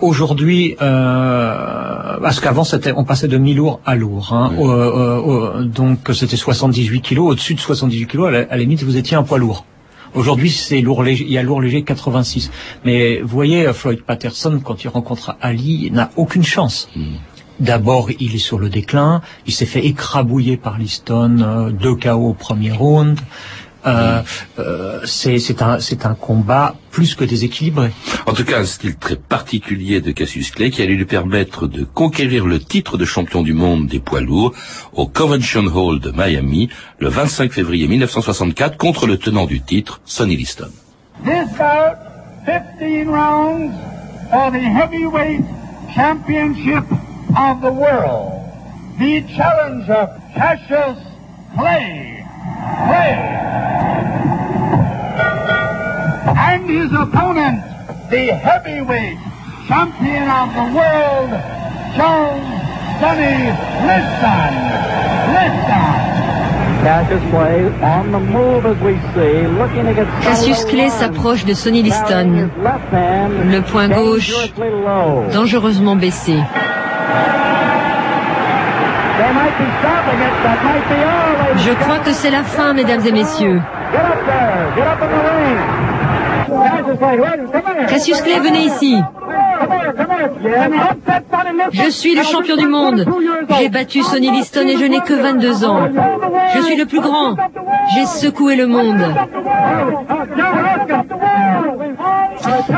Aujourd'hui, 0.01 0.75
euh, 0.81 2.17
parce 2.19 2.39
qu'avant 2.39 2.63
c'était, 2.63 2.93
on 2.97 3.03
passait 3.03 3.27
de 3.27 3.37
mi-lourd 3.37 3.79
à 3.85 3.93
lourd. 3.93 4.33
Hein, 4.33 4.51
oui. 4.57 4.67
euh, 4.67 5.65
donc 5.65 5.99
c'était 6.15 6.35
78 6.35 7.01
kilos. 7.01 7.33
Au-dessus 7.33 7.53
de 7.53 7.59
78 7.59 8.07
kilos, 8.07 8.29
à 8.29 8.31
la, 8.31 8.39
à 8.39 8.43
la 8.43 8.57
limite, 8.57 8.81
vous 8.81 8.97
étiez 8.97 9.15
un 9.15 9.21
poids 9.21 9.37
lourd. 9.37 9.67
Aujourd'hui, 10.15 10.50
c'est 10.50 10.81
lourd 10.81 11.04
léger, 11.04 11.25
il 11.25 11.31
y 11.31 11.38
a 11.38 11.44
lourd 11.44 11.62
léger 11.62 11.83
86. 11.83 12.51
Mais 12.86 13.19
vous 13.21 13.27
voyez, 13.27 13.71
Floyd 13.74 14.01
Patterson, 14.01 14.62
quand 14.63 14.83
il 14.83 14.88
rencontre 14.88 15.36
Ali, 15.42 15.89
n'a 15.92 16.12
aucune 16.15 16.44
chance. 16.44 16.89
Mm. 16.95 17.15
D'abord, 17.60 18.10
il 18.19 18.36
est 18.36 18.39
sur 18.39 18.57
le 18.57 18.69
déclin. 18.69 19.21
Il 19.45 19.54
s'est 19.54 19.65
fait 19.65 19.86
écrabouiller 19.86 20.57
par 20.57 20.77
Liston, 20.77 21.39
euh, 21.39 21.69
deux 21.69 21.95
KO 21.95 22.30
au 22.30 22.33
premier 22.33 22.71
round. 22.71 23.19
Euh, 23.85 24.21
euh, 24.59 25.01
c'est 25.06 25.62
un, 25.62 25.77
un 25.77 26.13
combat 26.15 26.75
plus 26.91 27.15
que 27.15 27.25
déséquilibré. 27.25 27.91
En 28.25 28.33
tout 28.33 28.45
cas, 28.45 28.59
un 28.59 28.65
style 28.65 28.95
très 28.95 29.15
particulier 29.15 30.00
de 30.00 30.12
Cassius 30.12 30.51
Clay 30.51 30.69
qui 30.69 30.81
allait 30.81 30.95
lui 30.95 31.06
permettre 31.06 31.68
de 31.68 31.83
conquérir 31.83 32.45
le 32.45 32.59
titre 32.59 32.97
de 32.97 33.06
champion 33.06 33.41
du 33.41 33.53
monde 33.53 33.88
des 33.88 34.00
poids 34.00 34.21
lourds 34.21 34.53
au 34.94 35.07
Convention 35.07 35.65
Hall 35.65 36.00
de 36.00 36.12
Miami 36.12 36.69
le 37.00 37.09
25 37.09 37.51
février 37.51 37.88
1964 37.88 38.77
contre 38.77 39.07
le 39.07 39.18
tenant 39.18 39.45
du 39.45 39.62
titre, 39.62 40.01
Sonny 40.06 40.38
Liston. 40.38 40.69
This 41.24 41.48
bout, 41.57 41.98
15 42.46 43.07
rounds 43.07 43.74
for 44.29 44.51
the 44.51 44.60
heavyweight 44.60 45.41
championship 45.93 46.84
of 47.38 47.62
the 47.62 47.72
world. 47.72 48.41
The 49.00 49.24
challenger, 49.36 50.07
Cassius 50.36 51.00
Clay. 51.57 52.12
Clay. 52.85 53.13
And 56.35 56.69
his 56.69 56.91
opponent, 56.91 57.63
the 58.09 58.33
heavyweight 58.33 59.17
champion 59.67 60.29
of 60.29 60.53
the 60.53 60.67
world, 60.75 61.29
Charles 61.95 62.43
Sonny 63.00 63.51
Liston. 63.88 64.53
Liston. 65.33 66.03
Cassius 70.21 70.65
Clay 70.65 70.89
s'approche 70.89 71.45
de 71.45 71.53
Sonny 71.53 71.81
Liston, 71.81 72.50
le 73.50 73.62
poing 73.62 73.88
gauche 73.88 74.33
dangereusement 75.31 75.95
baissé. 75.95 76.35
Je 81.58 81.74
crois 81.74 82.00
que 82.00 82.12
c'est 82.12 82.32
la 82.32 82.43
fin, 82.43 82.74
mesdames 82.74 83.05
et 83.05 83.12
messieurs. 83.12 83.62
Cassius 87.88 88.22
Clay, 88.22 88.39
venez 88.39 88.65
ici. 88.65 89.01
Je 91.72 91.89
suis 91.89 92.15
le 92.15 92.24
champion 92.24 92.58
du 92.58 92.67
monde. 92.67 93.05
J'ai 93.58 93.70
battu 93.70 94.01
Sonny 94.03 94.32
Liston 94.32 94.67
et 94.67 94.77
je 94.77 94.86
n'ai 94.86 95.00
que 95.01 95.13
22 95.13 95.65
ans. 95.65 95.88
Je 96.55 96.62
suis 96.62 96.75
le 96.75 96.86
plus 96.86 97.01
grand. 97.01 97.36
J'ai 97.93 98.05
secoué 98.05 98.55
le 98.55 98.67
monde. 98.67 99.03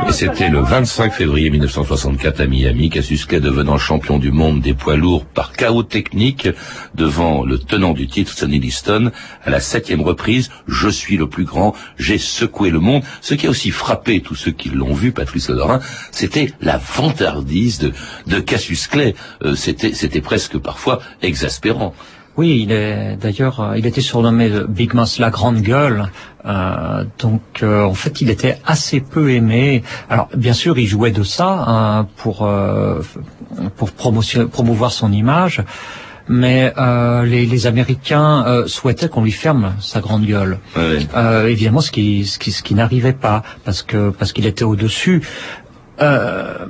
Et 0.08 0.12
c'était 0.12 0.50
le 0.50 0.60
25 0.60 1.12
février 1.12 1.50
1964 1.50 2.41
à 2.41 2.46
Miami, 2.46 2.89
Clay 2.89 3.39
devenant 3.39 3.77
champion 3.77 4.20
du 4.20 4.32
monde 4.32 4.62
des 4.62 4.74
poids 4.74 4.96
lourds 4.96 5.25
par 5.25 5.51
chaos 5.51 5.84
technique 5.84 6.48
devant 6.94 7.44
le 7.44 7.58
tenant 7.58 7.94
du 7.94 8.08
titre, 8.08 8.32
Sonny 8.32 8.60
Liston, 8.60 9.12
à 9.44 9.50
la 9.50 9.60
septième 9.60 10.01
reprise. 10.01 10.50
Je 10.67 10.88
suis 10.88 11.17
le 11.17 11.27
plus 11.27 11.44
grand, 11.44 11.74
j'ai 11.98 12.17
secoué 12.17 12.70
le 12.70 12.79
monde. 12.79 13.03
Ce 13.22 13.34
qui 13.34 13.48
a 13.48 13.50
aussi 13.50 13.72
frappé 13.72 14.22
tous 14.22 14.36
ceux 14.36 14.51
qui 14.51 14.70
l'ont 14.70 14.94
vu, 14.94 15.12
Patrice 15.12 15.50
Lodorin, 15.50 15.79
c'était 16.12 16.53
la 16.62 16.77
vantardise 16.77 17.79
de, 17.79 17.91
de 18.27 18.39
Cassius 18.39 18.88
Clay. 18.88 19.15
Euh, 19.44 19.55
c'était, 19.55 19.94
c'était 19.94 20.22
presque 20.22 20.58
parfois 20.58 21.01
exaspérant. 21.22 21.94
Oui, 22.38 22.63
il 22.63 22.72
est 22.72 23.15
d'ailleurs, 23.15 23.62
euh, 23.62 23.77
il 23.77 23.86
était 23.86 24.01
surnommé 24.01 24.51
Big 24.68 24.94
Moss, 24.94 25.20
la 25.20 25.30
grande 25.30 25.62
gueule. 25.62 26.12
Euh, 26.46 27.06
donc, 27.20 27.42
euh, 27.63 27.84
en 27.84 27.94
fait, 27.94 28.22
il 28.22 28.30
était 28.30 28.58
assez 28.65 29.00
peu 29.00 29.32
aimé. 29.32 29.84
Alors, 30.10 30.30
bien 30.36 30.54
sûr, 30.54 30.77
il 30.77 30.86
jouait 30.86 31.12
de 31.12 31.24
ça 31.24 31.65
hein, 31.68 32.08
pour 32.18 32.46
euh, 32.46 33.01
pour 33.77 33.92
promouvoir 33.92 34.92
son 34.92 35.12
image, 35.12 35.63
mais 36.27 36.74
les, 37.24 37.46
les, 37.46 37.68
Américains 37.68 38.63
souhaitaient 38.68 39.08
qu'on 39.08 39.24
lui 39.24 39.32
ferme 39.32 39.74
sa 39.80 40.01
grande 40.01 40.25
gueule. 40.25 40.60
Évidemment, 41.48 41.82
ce 41.82 41.92
qui 41.92 42.25
ce 42.25 42.38
qui, 42.38 42.51
ce 42.51 42.63
qui 42.63 42.75
n'arrivait 42.75 43.13
pas 43.13 43.44
parce 43.63 43.82
que 43.82 44.10
parce 44.10 44.34
qu'il 44.34 44.46
était 44.46 44.65
au 44.65 44.75
dessus. 44.75 45.22
Euh, 46.01 46.65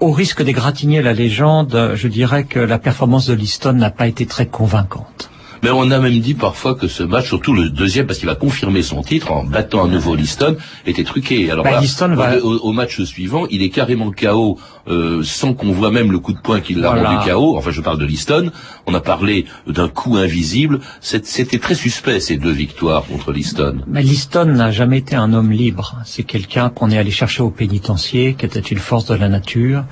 au 0.00 0.12
risque 0.12 0.42
d'égratigner 0.42 1.02
la 1.02 1.12
légende, 1.12 1.92
je 1.94 2.08
dirais 2.08 2.44
que 2.44 2.60
la 2.60 2.78
performance 2.78 3.26
de 3.26 3.34
Liston 3.34 3.72
n'a 3.74 3.90
pas 3.90 4.06
été 4.06 4.26
très 4.26 4.46
convaincante. 4.46 5.30
Mais 5.62 5.70
on 5.70 5.90
a 5.90 5.98
même 5.98 6.18
dit 6.20 6.34
parfois 6.34 6.74
que 6.74 6.88
ce 6.88 7.02
match, 7.02 7.26
surtout 7.26 7.52
le 7.52 7.70
deuxième, 7.70 8.06
parce 8.06 8.18
qu'il 8.18 8.28
va 8.28 8.34
confirmer 8.34 8.82
son 8.82 9.02
titre 9.02 9.32
en 9.32 9.44
battant 9.44 9.84
à 9.84 9.88
nouveau 9.88 10.14
Liston, 10.14 10.56
était 10.86 11.04
truqué. 11.04 11.50
Alors 11.50 11.64
bah, 11.64 11.80
Liston 11.80 12.14
va... 12.14 12.38
au, 12.38 12.58
au, 12.58 12.72
match 12.72 13.00
suivant, 13.02 13.46
il 13.50 13.62
est 13.62 13.70
carrément 13.70 14.10
KO 14.10 14.58
euh, 14.88 15.22
sans 15.22 15.54
qu'on 15.54 15.72
voit 15.72 15.90
même 15.90 16.10
le 16.12 16.18
coup 16.18 16.32
de 16.32 16.38
poing 16.40 16.60
qui 16.60 16.74
l'a 16.74 16.90
Voilà. 16.90 17.18
rendu 17.20 17.30
KO. 17.30 17.56
Enfin, 17.56 17.70
je 17.70 17.80
parle 17.80 17.98
de 17.98 18.04
Liston. 18.06 18.50
On 18.86 18.94
a 18.94 19.00
parlé 19.00 19.44
d'un 19.66 19.88
coup 19.88 20.16
invisible. 20.16 20.80
C'était 21.00 21.58
très 21.58 21.74
suspect 21.74 22.20
ces 22.20 22.36
deux 22.36 22.52
victoires 22.52 23.04
contre 23.04 23.32
Liston. 23.32 23.82
Mais 23.86 24.02
Liston 24.02 24.46
n'a 24.46 24.70
jamais 24.70 24.98
été 24.98 25.16
un 25.16 25.32
homme 25.32 25.50
libre. 25.52 25.96
C'est 26.04 26.22
quelqu'un 26.22 26.70
qu'on 26.70 26.90
est 26.90 26.98
allé 26.98 27.10
chercher 27.10 27.42
au 27.42 27.50
pénitencier, 27.50 28.34
qui 28.34 28.46
était 28.46 28.60
une 28.60 28.78
force 28.78 29.06
de 29.06 29.14
la 29.14 29.28
nature, 29.28 29.84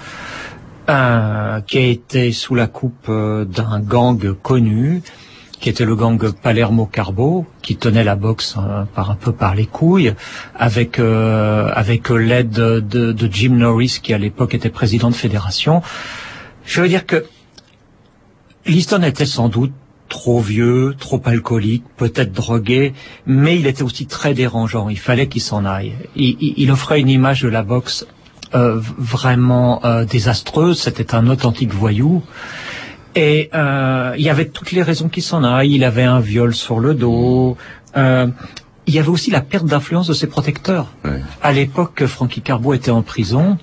euh, 0.88 1.60
qui 1.62 1.78
a 1.78 1.86
été 1.86 2.32
sous 2.32 2.54
la 2.54 2.66
coupe 2.66 3.08
euh, 3.08 3.44
d'un 3.44 3.80
gang 3.80 4.32
connu, 4.40 5.02
qui 5.60 5.68
était 5.70 5.84
le 5.84 5.96
gang 5.96 6.18
Palermo 6.32 6.86
Carbo, 6.86 7.46
qui 7.62 7.76
tenait 7.76 8.04
la 8.04 8.14
boxe 8.16 8.56
euh, 8.58 8.84
par 8.94 9.10
un 9.10 9.14
peu 9.14 9.32
par 9.32 9.54
les 9.54 9.66
couilles, 9.66 10.14
avec 10.54 10.98
euh, 10.98 11.70
avec 11.74 12.10
l'aide 12.10 12.50
de, 12.50 12.80
de 13.12 13.32
Jim 13.32 13.54
Norris, 13.54 14.00
qui 14.02 14.12
à 14.14 14.18
l'époque 14.18 14.54
était 14.54 14.70
président 14.70 15.10
de 15.10 15.14
fédération. 15.14 15.82
Je 16.64 16.80
veux 16.82 16.88
dire 16.88 17.06
que 17.06 17.24
Liston 18.66 19.02
était 19.02 19.26
sans 19.26 19.48
doute 19.48 19.72
trop 20.08 20.40
vieux, 20.40 20.94
trop 20.98 21.20
alcoolique, 21.24 21.84
peut-être 21.96 22.32
drogué, 22.32 22.92
mais 23.26 23.58
il 23.58 23.66
était 23.66 23.82
aussi 23.82 24.06
très 24.06 24.34
dérangeant. 24.34 24.88
Il 24.88 24.98
fallait 24.98 25.26
qu'il 25.28 25.42
s'en 25.42 25.64
aille. 25.64 25.94
Il, 26.16 26.36
il- 26.40 26.54
il 26.58 26.70
offrait 26.70 27.00
une 27.00 27.08
image 27.08 27.42
de 27.42 27.48
la 27.48 27.62
boxe 27.62 28.06
euh, 28.54 28.78
vraiment 28.98 29.84
euh, 29.84 30.04
désastreuse. 30.04 30.80
C'était 30.80 31.14
un 31.14 31.26
authentique 31.28 31.72
voyou. 31.72 32.22
Et 33.16 33.48
euh, 33.54 34.14
il 34.18 34.24
y 34.24 34.28
avait 34.28 34.44
toutes 34.44 34.72
les 34.72 34.82
raisons 34.82 35.08
qu'il 35.08 35.22
s'en 35.22 35.42
aille. 35.42 35.74
Il 35.74 35.84
avait 35.84 36.04
un 36.04 36.20
viol 36.20 36.54
sur 36.54 36.78
le 36.78 36.94
dos. 36.94 37.56
Euh, 37.96 38.26
il 38.86 38.94
y 38.94 38.98
avait 38.98 39.08
aussi 39.08 39.30
la 39.30 39.40
perte 39.40 39.64
d'influence 39.64 40.06
de 40.06 40.12
ses 40.12 40.26
protecteurs. 40.26 40.92
Ouais. 41.04 41.22
À 41.42 41.52
l'époque, 41.52 42.04
Frankie 42.06 42.42
Carbo 42.42 42.74
était 42.74 42.90
en 42.90 43.02
prison. 43.02 43.58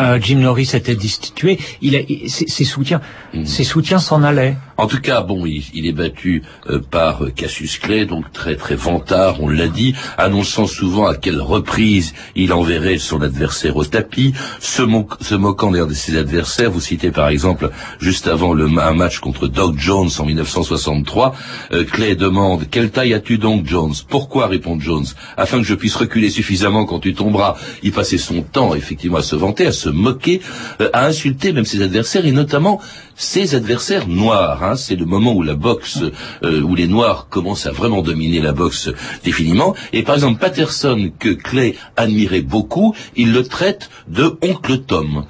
Euh, 0.00 0.18
Jim 0.20 0.36
Norris 0.38 0.70
était 0.74 0.94
destitué. 0.96 1.58
Il 1.82 1.94
a, 1.96 2.00
il- 2.08 2.30
ses, 2.30 2.46
ses 2.48 2.64
soutiens, 2.64 3.00
ses 3.44 3.64
soutiens 3.64 3.98
s'en 3.98 4.22
allaient. 4.22 4.56
En 4.78 4.86
tout 4.86 5.00
cas, 5.00 5.20
bon, 5.20 5.44
il, 5.44 5.62
il 5.74 5.86
est 5.86 5.92
battu 5.92 6.42
euh, 6.70 6.80
par 6.80 7.22
euh, 7.24 7.30
Cassius 7.30 7.76
Clay, 7.78 8.06
donc 8.06 8.32
très 8.32 8.56
très 8.56 8.76
vantard, 8.76 9.42
on 9.42 9.48
l'a 9.48 9.68
dit, 9.68 9.94
annonçant 10.16 10.66
souvent 10.66 11.06
à 11.06 11.16
quelle 11.16 11.40
reprise 11.42 12.14
il 12.34 12.54
enverrait 12.54 12.96
son 12.96 13.20
adversaire 13.20 13.76
au 13.76 13.84
tapis, 13.84 14.32
se, 14.58 14.80
mo- 14.80 15.06
se 15.20 15.34
moquant 15.34 15.70
d'ailleurs 15.70 15.86
de 15.86 15.92
ses 15.92 16.16
adversaires. 16.16 16.70
Vous 16.70 16.80
citez 16.80 17.10
par 17.10 17.28
exemple, 17.28 17.70
juste 18.00 18.26
avant 18.26 18.54
le, 18.54 18.66
un 18.80 18.94
match 18.94 19.18
contre 19.18 19.48
Doug 19.48 19.76
Jones 19.78 20.08
en 20.18 20.24
1963, 20.24 21.34
euh, 21.72 21.84
Clay 21.84 22.16
demande 22.16 22.64
«Quelle 22.70 22.90
taille 22.90 23.12
as-tu 23.12 23.36
donc, 23.36 23.66
Jones 23.66 23.92
?»«Pourquoi?» 24.08 24.46
répond 24.48 24.80
Jones. 24.80 25.04
«Afin 25.36 25.58
que 25.58 25.64
je 25.66 25.74
puisse 25.74 25.96
reculer 25.96 26.30
suffisamment 26.30 26.86
quand 26.86 27.00
tu 27.00 27.12
tomberas.» 27.12 27.56
Il 27.82 27.92
passait 27.92 28.16
son 28.16 28.40
temps 28.40 28.74
effectivement 28.74 29.18
à 29.18 29.22
se 29.22 29.36
vanter, 29.36 29.66
à 29.66 29.72
se 29.72 29.89
moquer, 29.90 30.40
euh, 30.80 30.90
à 30.92 31.06
insulter 31.06 31.52
même 31.52 31.64
ses 31.64 31.82
adversaires 31.82 32.26
et 32.26 32.32
notamment 32.32 32.80
ses 33.16 33.54
adversaires 33.54 34.08
noirs. 34.08 34.62
hein. 34.62 34.76
C'est 34.76 34.96
le 34.96 35.04
moment 35.04 35.32
où 35.32 35.42
la 35.42 35.54
boxe, 35.54 36.02
euh, 36.42 36.62
où 36.62 36.74
les 36.74 36.88
noirs 36.88 37.28
commencent 37.28 37.66
à 37.66 37.72
vraiment 37.72 38.02
dominer 38.02 38.40
la 38.40 38.52
boxe 38.52 38.90
définitivement. 39.24 39.74
Et 39.92 40.02
par 40.02 40.14
exemple, 40.14 40.40
Patterson, 40.40 41.10
que 41.18 41.30
Clay 41.30 41.76
admirait 41.96 42.42
beaucoup, 42.42 42.94
il 43.16 43.32
le 43.32 43.42
traite 43.42 43.90
de 44.08 44.38
oncle 44.42 44.78
Tom. 44.78 45.24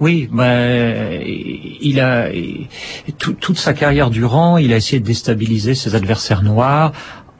Oui, 0.00 0.28
ben, 0.32 1.22
il 1.24 2.00
a 2.00 2.28
toute 3.18 3.58
sa 3.58 3.74
carrière 3.74 4.10
durant, 4.10 4.58
il 4.58 4.72
a 4.72 4.76
essayé 4.76 4.98
de 4.98 5.06
déstabiliser 5.06 5.76
ses 5.76 5.94
adversaires 5.94 6.42
noirs 6.42 6.92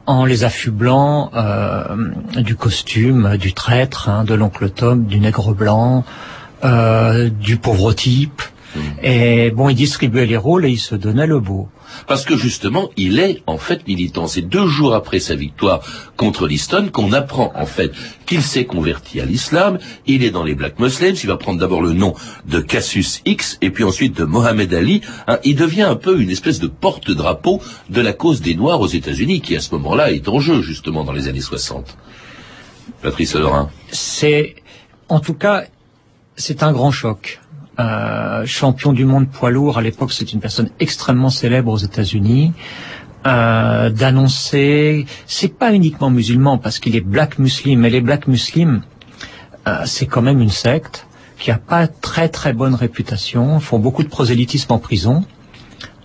en 0.05 0.25
les 0.25 0.43
affublant 0.43 1.31
euh, 1.33 1.95
du 2.37 2.55
costume, 2.55 3.37
du 3.37 3.53
traître, 3.53 4.07
hein, 4.07 4.23
de 4.23 4.35
l'oncle 4.35 4.69
Tom, 4.69 5.05
du 5.05 5.19
nègre 5.19 5.53
blanc, 5.53 6.05
euh, 6.63 7.29
du 7.29 7.57
pauvre 7.57 7.93
type. 7.93 8.41
Et 9.01 9.51
bon, 9.51 9.69
il 9.69 9.75
distribuait 9.75 10.25
les 10.25 10.37
rôles 10.37 10.65
et 10.65 10.69
il 10.69 10.79
se 10.79 10.95
donnait 10.95 11.27
le 11.27 11.39
beau. 11.39 11.69
Parce 12.07 12.25
que 12.25 12.35
justement, 12.35 12.89
il 12.97 13.19
est 13.19 13.41
en 13.47 13.57
fait 13.57 13.87
militant. 13.87 14.27
C'est 14.27 14.41
deux 14.41 14.67
jours 14.67 14.93
après 14.93 15.19
sa 15.19 15.35
victoire 15.35 15.81
contre 16.17 16.47
Liston 16.47 16.89
qu'on 16.91 17.13
apprend 17.13 17.51
en 17.55 17.65
fait 17.65 17.91
qu'il 18.25 18.41
s'est 18.41 18.65
converti 18.65 19.21
à 19.21 19.25
l'islam. 19.25 19.79
Il 20.07 20.23
est 20.23 20.31
dans 20.31 20.43
les 20.43 20.55
Black 20.55 20.79
Muslims. 20.79 21.15
Il 21.23 21.27
va 21.27 21.37
prendre 21.37 21.59
d'abord 21.59 21.81
le 21.81 21.93
nom 21.93 22.13
de 22.47 22.59
Cassius 22.59 23.21
X 23.25 23.57
et 23.61 23.69
puis 23.69 23.83
ensuite 23.83 24.17
de 24.17 24.25
Mohamed 24.25 24.73
Ali. 24.73 25.01
Hein, 25.27 25.39
il 25.43 25.55
devient 25.55 25.83
un 25.83 25.95
peu 25.95 26.19
une 26.19 26.29
espèce 26.29 26.59
de 26.59 26.67
porte-drapeau 26.67 27.61
de 27.89 28.01
la 28.01 28.13
cause 28.13 28.41
des 28.41 28.55
Noirs 28.55 28.81
aux 28.81 28.87
États-Unis, 28.87 29.41
qui 29.41 29.55
à 29.55 29.61
ce 29.61 29.73
moment-là 29.75 30.11
est 30.11 30.27
en 30.27 30.39
jeu 30.39 30.61
justement 30.61 31.03
dans 31.03 31.13
les 31.13 31.27
années 31.27 31.41
60. 31.41 31.97
Patrice 33.01 33.35
Lorrain. 33.35 33.69
C'est, 33.91 34.55
en 35.09 35.19
tout 35.19 35.33
cas, 35.33 35.65
c'est 36.35 36.63
un 36.63 36.71
grand 36.71 36.91
choc. 36.91 37.41
Euh, 37.77 38.45
champion 38.45 38.93
du 38.93 39.03
monde 39.05 39.27
poids 39.27 39.51
lourd 39.51 39.77
à 39.77 39.81
l'époque, 39.81 40.13
c'est 40.13 40.31
une 40.31 40.39
personne 40.39 40.69
extrêmement 40.79 41.29
célèbre 41.29 41.71
aux 41.71 41.77
États-Unis. 41.77 42.53
Euh, 43.27 43.89
d'annoncer, 43.89 45.05
c'est 45.25 45.57
pas 45.57 45.73
uniquement 45.73 46.09
musulman 46.09 46.57
parce 46.57 46.79
qu'il 46.79 46.95
est 46.95 47.01
black 47.01 47.39
muslim, 47.39 47.79
mais 47.79 47.89
les 47.89 48.01
black 48.01 48.27
muslims, 48.27 48.81
euh, 49.67 49.81
c'est 49.85 50.05
quand 50.05 50.21
même 50.21 50.41
une 50.41 50.51
secte 50.51 51.07
qui 51.39 51.51
a 51.51 51.57
pas 51.57 51.87
très 51.87 52.29
très 52.29 52.53
bonne 52.53 52.75
réputation, 52.75 53.59
font 53.59 53.79
beaucoup 53.79 54.03
de 54.03 54.07
prosélytisme 54.07 54.71
en 54.71 54.79
prison. 54.79 55.25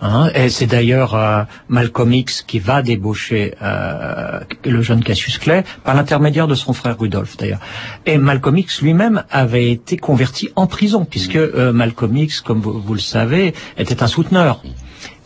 Hein, 0.01 0.31
et 0.33 0.49
c'est 0.49 0.65
d'ailleurs 0.65 1.13
euh, 1.13 1.43
Malcolm 1.69 2.11
X 2.11 2.41
qui 2.41 2.57
va 2.57 2.81
débaucher 2.81 3.53
euh, 3.61 4.39
le 4.65 4.81
jeune 4.81 5.03
Cassius 5.03 5.37
Clay 5.37 5.63
par 5.83 5.93
l'intermédiaire 5.93 6.47
de 6.47 6.55
son 6.55 6.73
frère 6.73 6.97
Rudolph 6.97 7.37
d'ailleurs. 7.37 7.59
Et 8.07 8.17
Malcolm 8.17 8.57
X 8.57 8.81
lui-même 8.81 9.23
avait 9.29 9.71
été 9.71 9.97
converti 9.97 10.49
en 10.55 10.65
prison 10.65 11.05
puisque 11.05 11.35
euh, 11.35 11.71
Malcolm 11.71 12.17
X, 12.17 12.41
comme 12.41 12.61
vous, 12.61 12.81
vous 12.81 12.93
le 12.95 12.99
savez, 12.99 13.53
était 13.77 14.01
un 14.01 14.07
souteneur. 14.07 14.63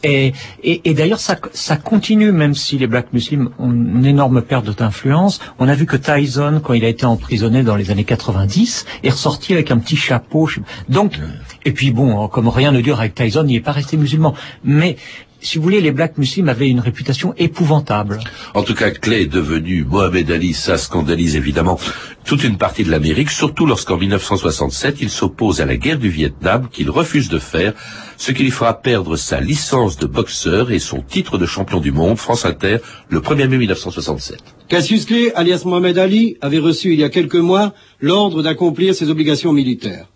Et, 0.03 0.33
et, 0.63 0.81
et 0.89 0.93
d'ailleurs, 0.93 1.19
ça, 1.19 1.35
ça 1.53 1.77
continue, 1.77 2.31
même 2.31 2.53
si 2.53 2.77
les 2.77 2.85
Black 2.85 3.11
Muslims 3.11 3.49
ont 3.57 3.71
une 3.71 4.05
énorme 4.05 4.43
perte 4.43 4.69
d'influence. 4.77 5.39
On 5.57 5.67
a 5.67 5.73
vu 5.73 5.87
que 5.87 5.97
Tyson, 5.97 6.61
quand 6.63 6.73
il 6.73 6.85
a 6.85 6.89
été 6.89 7.05
emprisonné 7.05 7.63
dans 7.63 7.75
les 7.75 7.89
années 7.89 8.03
90, 8.03 8.85
est 9.03 9.09
ressorti 9.09 9.53
avec 9.53 9.71
un 9.71 9.79
petit 9.79 9.95
chapeau. 9.95 10.47
Donc, 10.89 11.19
et 11.65 11.71
puis 11.71 11.91
bon, 11.91 12.27
comme 12.27 12.49
rien 12.49 12.71
ne 12.71 12.81
dure 12.81 12.99
avec 12.99 13.15
Tyson, 13.15 13.45
il 13.47 13.53
n'est 13.53 13.61
pas 13.61 13.71
resté 13.71 13.97
musulman. 13.97 14.35
Mais, 14.63 14.97
si 15.45 15.57
vous 15.57 15.63
voulez, 15.63 15.81
les 15.81 15.91
Black 15.91 16.17
Muslims 16.17 16.49
avaient 16.49 16.69
une 16.69 16.79
réputation 16.79 17.33
épouvantable. 17.37 18.19
En 18.53 18.63
tout 18.63 18.73
cas, 18.73 18.89
Clay 18.91 19.21
est 19.21 19.31
devenu 19.31 19.83
Mohamed 19.83 20.31
Ali, 20.31 20.53
ça 20.53 20.77
scandalise 20.77 21.35
évidemment 21.35 21.79
toute 22.25 22.43
une 22.43 22.57
partie 22.57 22.83
de 22.83 22.89
l'Amérique, 22.89 23.29
surtout 23.29 23.67
lorsqu'en 23.67 23.97
1967, 23.97 24.97
il 25.01 25.09
s'oppose 25.09 25.61
à 25.61 25.65
la 25.65 25.77
guerre 25.77 25.99
du 25.99 26.09
Vietnam, 26.09 26.67
qu'il 26.71 26.89
refuse 26.89 27.29
de 27.29 27.37
faire, 27.37 27.73
ce 28.17 28.31
qui 28.31 28.43
lui 28.43 28.51
fera 28.51 28.81
perdre 28.81 29.15
sa 29.15 29.39
licence 29.39 29.97
de 29.97 30.07
boxeur 30.07 30.71
et 30.71 30.79
son 30.79 31.01
titre 31.01 31.37
de 31.37 31.45
champion 31.45 31.79
du 31.79 31.91
monde, 31.91 32.17
France 32.17 32.45
Inter, 32.45 32.77
le 33.09 33.19
1er 33.19 33.47
mai 33.47 33.59
1967. 33.59 34.39
Cassius 34.67 35.05
Clay, 35.05 35.31
alias 35.35 35.61
Mohamed 35.65 35.99
Ali, 35.99 36.37
avait 36.41 36.57
reçu 36.59 36.93
il 36.93 36.99
y 36.99 37.03
a 37.03 37.09
quelques 37.09 37.35
mois 37.35 37.73
l'ordre 38.01 38.41
d'accomplir 38.41 38.95
ses 38.95 39.11
obligations 39.11 39.53
militaires. 39.53 40.07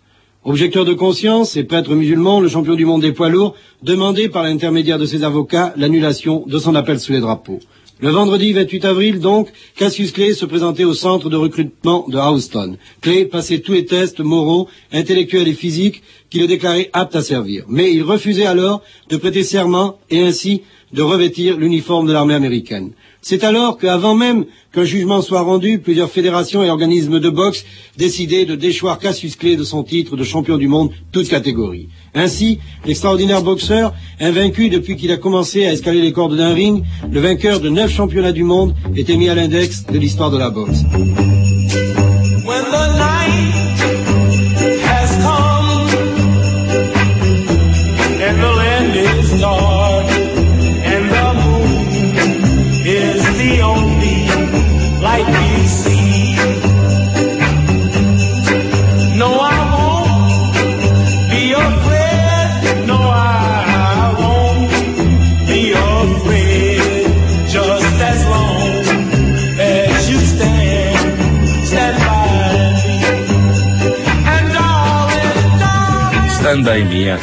Objecteur 0.42 0.86
de 0.86 0.94
conscience 0.94 1.58
et 1.58 1.64
prêtre 1.64 1.94
musulman, 1.94 2.40
le 2.40 2.48
champion 2.48 2.74
du 2.74 2.86
monde 2.86 3.02
des 3.02 3.12
poids 3.12 3.28
lourds 3.28 3.54
demandait 3.82 4.30
par 4.30 4.42
l'intermédiaire 4.42 4.98
de 4.98 5.04
ses 5.04 5.22
avocats 5.22 5.74
l'annulation 5.76 6.44
de 6.46 6.58
son 6.58 6.74
appel 6.74 6.98
sous 6.98 7.12
les 7.12 7.20
drapeaux. 7.20 7.60
Le 8.00 8.08
vendredi 8.08 8.54
28 8.54 8.86
avril, 8.86 9.20
donc, 9.20 9.50
Cassius 9.76 10.12
Clay 10.12 10.32
se 10.32 10.46
présentait 10.46 10.84
au 10.84 10.94
centre 10.94 11.28
de 11.28 11.36
recrutement 11.36 12.06
de 12.08 12.16
Houston. 12.16 12.78
Clay 13.02 13.26
passait 13.26 13.58
tous 13.58 13.72
les 13.72 13.84
tests 13.84 14.20
moraux, 14.20 14.68
intellectuels 14.92 15.48
et 15.48 15.52
physiques 15.52 16.02
qui 16.30 16.38
le 16.38 16.46
déclaraient 16.46 16.88
apte 16.94 17.16
à 17.16 17.20
servir. 17.20 17.66
Mais 17.68 17.92
il 17.92 18.02
refusait 18.02 18.46
alors 18.46 18.80
de 19.10 19.18
prêter 19.18 19.42
serment 19.42 19.98
et 20.08 20.22
ainsi 20.22 20.62
de 20.94 21.02
revêtir 21.02 21.58
l'uniforme 21.58 22.06
de 22.06 22.14
l'armée 22.14 22.32
américaine. 22.32 22.92
C'est 23.22 23.44
alors 23.44 23.76
qu'avant 23.76 24.14
même 24.14 24.46
qu'un 24.72 24.84
jugement 24.84 25.20
soit 25.20 25.42
rendu, 25.42 25.78
plusieurs 25.78 26.10
fédérations 26.10 26.64
et 26.64 26.70
organismes 26.70 27.20
de 27.20 27.28
boxe 27.28 27.64
décidaient 27.98 28.46
de 28.46 28.54
déchoir 28.54 28.98
Cassius 28.98 29.36
Clay 29.36 29.56
de 29.56 29.64
son 29.64 29.82
titre 29.82 30.16
de 30.16 30.24
champion 30.24 30.56
du 30.56 30.68
monde, 30.68 30.90
toute 31.12 31.28
catégorie. 31.28 31.88
Ainsi, 32.14 32.60
l'extraordinaire 32.86 33.42
boxeur, 33.42 33.92
invaincu 34.20 34.70
depuis 34.70 34.96
qu'il 34.96 35.12
a 35.12 35.16
commencé 35.16 35.66
à 35.66 35.72
escalader 35.72 36.02
les 36.02 36.12
cordes 36.12 36.36
d'un 36.36 36.54
ring, 36.54 36.82
le 37.10 37.20
vainqueur 37.20 37.60
de 37.60 37.68
neuf 37.68 37.92
championnats 37.92 38.32
du 38.32 38.44
monde, 38.44 38.74
était 38.96 39.16
mis 39.16 39.28
à 39.28 39.34
l'index 39.34 39.84
de 39.86 39.98
l'histoire 39.98 40.30
de 40.30 40.38
la 40.38 40.50
boxe. 40.50 40.80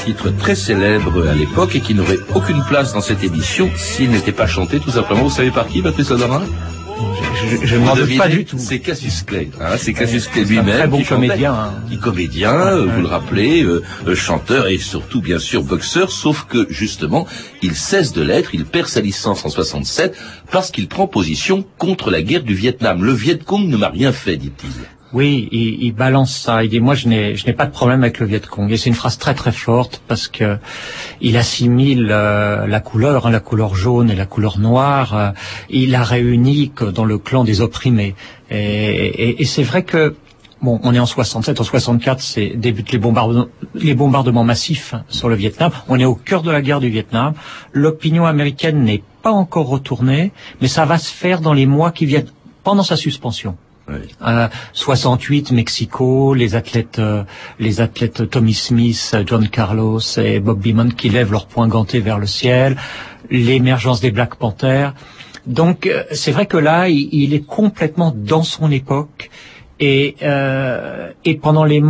Titre 0.06 0.30
très 0.30 0.56
célèbre 0.56 1.28
à 1.28 1.34
l'époque 1.34 1.76
et 1.76 1.82
qui 1.82 1.94
n'aurait 1.94 2.20
aucune 2.36 2.64
place 2.64 2.94
dans 2.94 3.02
cette 3.02 3.24
émission 3.24 3.70
s'il 3.76 4.12
n'était 4.12 4.32
pas 4.32 4.48
chanté 4.48 4.80
tout 4.80 4.92
simplement. 4.92 5.24
Vous 5.24 5.30
savez 5.30 5.52
par 5.52 5.68
qui, 5.68 5.82
Patrice 5.82 6.12
Odorin 6.12 6.44
je, 7.64 7.76
ne 7.76 7.86
m'en 7.86 7.96
doute 7.96 8.18
pas 8.18 8.28
du 8.28 8.46
tout. 8.46 8.58
C'est 8.60 8.80
Cassius 8.80 9.22
Clay. 9.24 9.50
Hein, 9.62 9.76
c'est 9.78 9.94
Cassius 9.94 10.28
Clay 10.28 10.44
lui-même. 10.44 10.78
Très 10.78 10.88
bon 10.88 10.98
qui 10.98 11.06
comédien. 11.06 11.54
Hein. 11.54 11.74
Qui 11.90 11.98
comédien, 11.98 12.54
euh, 12.54 12.86
vous 12.86 13.02
le 13.02 13.08
rappelez, 13.08 13.64
euh, 13.64 13.84
euh, 14.08 14.16
chanteur 14.16 14.68
et 14.68 14.78
surtout 14.78 15.22
bien 15.22 15.40
sûr 15.40 15.64
boxeur. 15.64 16.12
Sauf 16.12 16.46
que 16.50 16.66
justement, 16.70 17.28
il 17.62 17.76
cesse 17.76 18.14
de 18.14 18.22
l'être. 18.22 18.54
Il 18.54 18.66
perd 18.66 18.88
sa 18.88 19.02
licence 19.02 19.46
en 19.46 19.50
67 19.50 20.18
parce 20.52 20.72
qu'il 20.72 20.88
prend 20.88 21.08
position 21.08 21.66
contre 21.78 22.10
la 22.10 22.22
guerre 22.22 22.44
du 22.44 22.56
Vietnam. 22.56 23.04
Le 23.04 23.14
Viet 23.14 23.40
Cong 23.44 23.68
ne 23.68 23.78
m'a 23.78 23.90
rien 23.90 24.12
fait, 24.12 24.38
dit-il. 24.38 24.72
Oui, 25.14 25.48
il, 25.52 25.94
balance 25.94 26.36
ça. 26.36 26.64
Il 26.64 26.70
dit 26.70 26.82
moi 26.82 26.94
je 26.94 27.08
n'ai 27.08 27.36
je 27.36 27.46
n'ai 27.46 27.54
pas 27.54 27.66
de 27.66 27.72
problème 27.72 28.04
avec 28.04 28.20
le 28.20 28.26
Viet 28.26 28.42
Cong. 28.42 28.70
Et 28.72 28.78
c'est 28.78 28.90
une 28.90 28.96
phrase 28.96 29.18
très 29.18 29.34
très 29.34 29.54
forte 29.54 30.02
parce 30.08 30.28
que 30.28 30.58
il 31.22 31.38
assimile 31.38 32.10
euh, 32.12 32.68
la 32.68 32.80
couleur, 32.82 33.26
hein, 33.26 33.32
la 33.32 33.40
couleur 33.40 33.74
jaune 33.76 34.12
et 34.12 34.16
la 34.16 34.26
couleur 34.26 34.60
noire. 34.60 35.16
Euh, 35.16 35.30
il 35.70 35.92
la 35.92 36.04
réunit 36.04 36.74
dans 36.94 37.06
le 37.06 37.18
clan 37.18 37.46
des 37.46 37.62
opprimés. 37.62 38.16
Et, 38.52 38.58
et, 38.58 39.42
et 39.42 39.46
c'est 39.46 39.64
vrai 39.64 39.84
que 39.84 40.16
Bon, 40.60 40.80
on 40.82 40.96
est 40.96 41.00
en 41.00 41.06
67, 41.06 41.62
en 41.62 41.64
64, 41.64 42.20
c'est 42.20 42.48
débutent 42.56 42.92
les 42.92 42.98
bombardements, 42.98 43.46
les 43.76 43.94
bombardements 43.94 44.44
massifs 44.44 44.96
sur 45.08 45.30
le 45.30 45.36
Vietnam. 45.36 45.72
On 45.88 46.00
est 46.00 46.06
au 46.06 46.16
cœur 46.16 46.42
de 46.42 46.50
la 46.50 46.64
guerre 46.64 46.80
du 46.80 46.90
Vietnam. 46.90 47.34
L'opinion 47.74 48.26
américaine 48.26 48.84
n'est 48.84 49.04
pas 49.22 49.30
encore 49.30 49.68
retournée, 49.68 50.32
mais 50.60 50.68
ça 50.68 50.86
va 50.86 50.98
se 50.98 51.12
faire 51.12 51.42
dans 51.42 51.54
les 51.54 51.68
mois 51.68 51.92
qui 51.92 52.08
viennent, 52.08 52.32
pendant 52.64 52.82
sa 52.82 52.96
suspension. 52.96 53.56
Oui. 53.90 53.96
Euh, 54.22 54.48
68 54.74 55.52
Mexico, 55.52 56.34
les 56.34 56.56
athlètes, 56.56 57.00
euh, 57.00 57.24
les 57.60 57.80
athlètes 57.80 58.30
Tommy 58.30 58.54
Smith, 58.54 59.16
John 59.26 59.48
Carlos 59.48 60.02
et 60.18 60.40
Bob 60.40 60.60
Beamon 60.60 60.90
qui 60.90 61.10
lèvent 61.10 61.32
leurs 61.32 61.48
poings 61.48 61.68
gantés 61.68 62.00
vers 62.00 62.20
le 62.20 62.28
ciel, 62.28 62.76
l'émergence 63.30 64.02
des 64.02 64.12
Black 64.12 64.36
Panthers. 64.36 64.94
Donc 65.46 65.88
euh, 65.88 66.04
c'est 66.12 66.32
vrai 66.32 66.46
que 66.46 66.58
là, 66.58 66.90
il, 66.90 67.08
il, 67.14 67.34
est 67.34 67.46
complètement 67.46 68.14
dans 68.16 68.44
son 68.44 68.72
époque 68.72 69.30
et, 69.80 70.16
euh, 70.22 71.12
et 71.24 71.36
pendant 71.36 71.64
les 71.64 71.82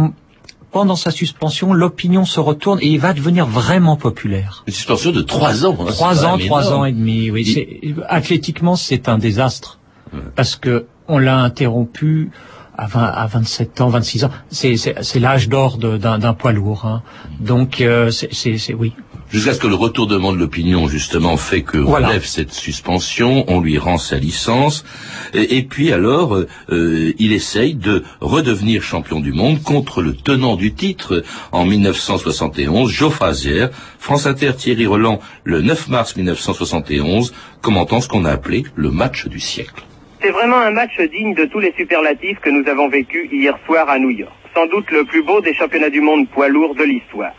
pendant 0.71 0.95
sa 0.95 1.11
suspension, 1.11 1.73
l'opinion 1.73 2.25
se 2.25 2.39
retourne 2.39 2.77
et 2.81 2.87
il 2.87 2.99
va 2.99 3.13
devenir 3.13 3.47
vraiment 3.47 3.95
populaire. 3.95 4.63
Une 4.67 4.73
suspension 4.73 5.11
de 5.11 5.21
trois 5.21 5.65
ans. 5.65 5.75
Hein, 5.79 5.85
trois 5.87 6.25
ans, 6.25 6.37
trois 6.37 6.71
ans 6.71 6.85
et 6.85 6.91
demi. 6.91 7.31
Oui, 7.31 7.79
il... 7.81 8.03
athlétiquement, 8.07 8.75
c'est 8.75 9.09
un 9.09 9.17
désastre 9.17 9.79
ouais. 10.13 10.19
parce 10.35 10.55
que 10.55 10.85
on 11.07 11.17
l'a 11.17 11.37
interrompu 11.37 12.31
à, 12.77 12.85
20, 12.85 13.03
à 13.03 13.27
27 13.27 13.81
ans, 13.81 13.89
26 13.89 14.25
ans. 14.25 14.31
C'est 14.49 15.19
l'âge 15.19 15.49
d'or 15.49 15.77
d'un 15.77 16.33
poids 16.33 16.51
lourd. 16.51 16.85
Hein. 16.85 17.01
Donc, 17.39 17.81
euh, 17.81 18.11
c'est 18.11 18.73
oui. 18.73 18.93
Jusqu'à 19.29 19.53
ce 19.53 19.59
que 19.59 19.67
le 19.67 19.75
retournement 19.75 20.31
de 20.31 20.37
l'opinion, 20.37 20.87
justement, 20.87 21.35
fait 21.35 21.61
que 21.61 21.77
voilà. 21.77 22.07
relève 22.07 22.25
cette 22.25 22.53
suspension, 22.53 23.43
on 23.49 23.59
lui 23.59 23.77
rend 23.77 23.97
sa 23.97 24.17
licence, 24.17 24.85
et, 25.33 25.57
et 25.57 25.63
puis 25.63 25.91
alors, 25.91 26.45
euh, 26.69 27.13
il 27.19 27.33
essaye 27.33 27.75
de 27.75 28.05
redevenir 28.21 28.81
champion 28.81 29.19
du 29.19 29.33
monde 29.33 29.61
contre 29.61 30.01
le 30.01 30.15
tenant 30.15 30.55
du 30.55 30.73
titre 30.73 31.23
en 31.51 31.65
1971, 31.65 32.89
Joe 32.89 33.11
Frazier. 33.11 33.67
France 33.99 34.27
Inter 34.27 34.53
Thierry 34.55 34.85
Roland, 34.85 35.19
le 35.43 35.61
9 35.61 35.89
mars 35.89 36.15
1971, 36.15 37.33
commentant 37.61 37.99
ce 37.99 38.07
qu'on 38.07 38.23
a 38.23 38.31
appelé 38.31 38.63
le 38.75 38.91
match 38.91 39.27
du 39.27 39.41
siècle. 39.41 39.86
C'est 40.19 40.31
vraiment 40.31 40.57
un 40.57 40.71
match 40.71 40.99
digne 40.99 41.35
de 41.35 41.45
tous 41.45 41.59
les 41.59 41.73
superlatifs 41.77 42.39
que 42.39 42.49
nous 42.49 42.67
avons 42.67 42.87
vécus 42.87 43.29
hier 43.31 43.55
soir 43.67 43.87
à 43.87 43.99
New 43.99 44.09
York. 44.09 44.33
Sans 44.55 44.65
doute 44.65 44.89
le 44.89 45.03
plus 45.03 45.21
beau 45.21 45.41
des 45.41 45.53
championnats 45.53 45.91
du 45.91 46.01
monde 46.01 46.27
poids 46.29 46.47
lourd 46.47 46.73
de 46.73 46.83
l'histoire. 46.83 47.35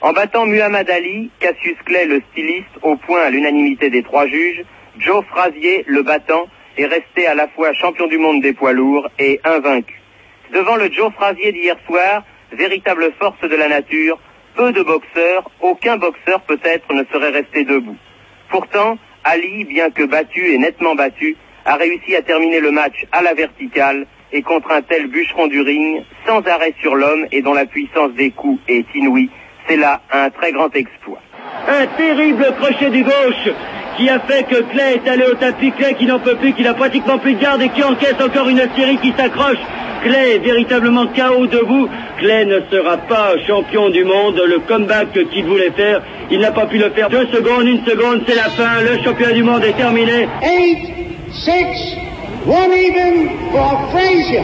En 0.00 0.12
battant 0.12 0.44
Muhammad 0.44 0.90
Ali, 0.90 1.30
Cassius 1.38 1.76
Clay 1.84 2.06
le 2.06 2.20
styliste, 2.32 2.76
au 2.82 2.96
point 2.96 3.22
à 3.22 3.30
l'unanimité 3.30 3.88
des 3.88 4.02
trois 4.02 4.26
juges, 4.26 4.64
Joe 4.98 5.24
Frazier, 5.26 5.84
le 5.86 6.02
battant, 6.02 6.48
est 6.76 6.86
resté 6.86 7.28
à 7.28 7.36
la 7.36 7.46
fois 7.48 7.72
champion 7.72 8.08
du 8.08 8.18
monde 8.18 8.42
des 8.42 8.52
poids 8.52 8.72
lourds 8.72 9.08
et 9.20 9.40
invaincu. 9.44 10.00
Devant 10.52 10.74
le 10.74 10.90
Joe 10.90 11.12
Frazier 11.12 11.52
d'hier 11.52 11.76
soir, 11.86 12.24
véritable 12.50 13.12
force 13.20 13.40
de 13.42 13.54
la 13.54 13.68
nature, 13.68 14.18
peu 14.56 14.72
de 14.72 14.82
boxeurs, 14.82 15.48
aucun 15.60 15.96
boxeur 15.98 16.40
peut-être 16.40 16.92
ne 16.92 17.04
serait 17.12 17.30
resté 17.30 17.62
debout. 17.62 17.96
Pourtant, 18.48 18.98
Ali, 19.22 19.64
bien 19.64 19.90
que 19.90 20.02
battu 20.02 20.48
et 20.48 20.58
nettement 20.58 20.96
battu, 20.96 21.36
a 21.68 21.76
réussi 21.76 22.16
à 22.16 22.22
terminer 22.22 22.60
le 22.60 22.70
match 22.70 22.96
à 23.12 23.22
la 23.22 23.34
verticale 23.34 24.06
et 24.32 24.40
contre 24.40 24.72
un 24.72 24.80
tel 24.80 25.06
bûcheron 25.08 25.48
du 25.48 25.60
ring, 25.60 26.02
sans 26.26 26.40
arrêt 26.46 26.74
sur 26.80 26.94
l'homme 26.94 27.26
et 27.30 27.42
dont 27.42 27.52
la 27.52 27.66
puissance 27.66 28.12
des 28.16 28.30
coups 28.30 28.58
est 28.68 28.86
inouïe. 28.94 29.28
C'est 29.68 29.76
là 29.76 30.00
un 30.10 30.30
très 30.30 30.52
grand 30.52 30.74
exploit. 30.74 31.20
Un 31.68 31.86
terrible 31.98 32.46
crochet 32.58 32.88
du 32.88 33.04
gauche 33.04 33.52
qui 33.98 34.08
a 34.08 34.18
fait 34.20 34.44
que 34.44 34.62
Clay 34.70 34.94
est 34.94 35.08
allé 35.08 35.24
au 35.24 35.34
tapis, 35.34 35.72
Clay 35.72 35.94
qui 35.94 36.06
n'en 36.06 36.20
peut 36.20 36.36
plus, 36.36 36.54
qui 36.54 36.62
n'a 36.62 36.72
pratiquement 36.72 37.18
plus 37.18 37.34
de 37.34 37.40
garde 37.40 37.60
et 37.60 37.68
qui 37.68 37.82
encaisse 37.82 38.16
encore 38.24 38.48
une 38.48 38.66
série 38.74 38.96
qui 38.98 39.12
s'accroche. 39.12 39.58
Clay 40.02 40.36
est 40.36 40.38
véritablement 40.38 41.06
KO 41.08 41.46
debout. 41.46 41.88
Clay 42.18 42.46
ne 42.46 42.60
sera 42.70 42.96
pas 42.96 43.34
champion 43.46 43.90
du 43.90 44.04
monde. 44.04 44.40
Le 44.46 44.60
comeback 44.60 45.12
qu'il 45.30 45.44
voulait 45.44 45.72
faire, 45.72 46.02
il 46.30 46.40
n'a 46.40 46.52
pas 46.52 46.66
pu 46.66 46.78
le 46.78 46.90
faire. 46.90 47.10
Deux 47.10 47.26
secondes, 47.26 47.66
une 47.66 47.84
seconde, 47.84 48.22
c'est 48.26 48.36
la 48.36 48.48
fin. 48.50 48.80
Le 48.80 49.02
championnat 49.02 49.32
du 49.32 49.42
monde 49.42 49.64
est 49.64 49.76
terminé. 49.76 50.28
Eight, 50.42 51.07
six, 51.32 51.96
one 52.46 52.72
even 52.72 53.28
for 53.52 53.90
Frazier. 53.90 54.42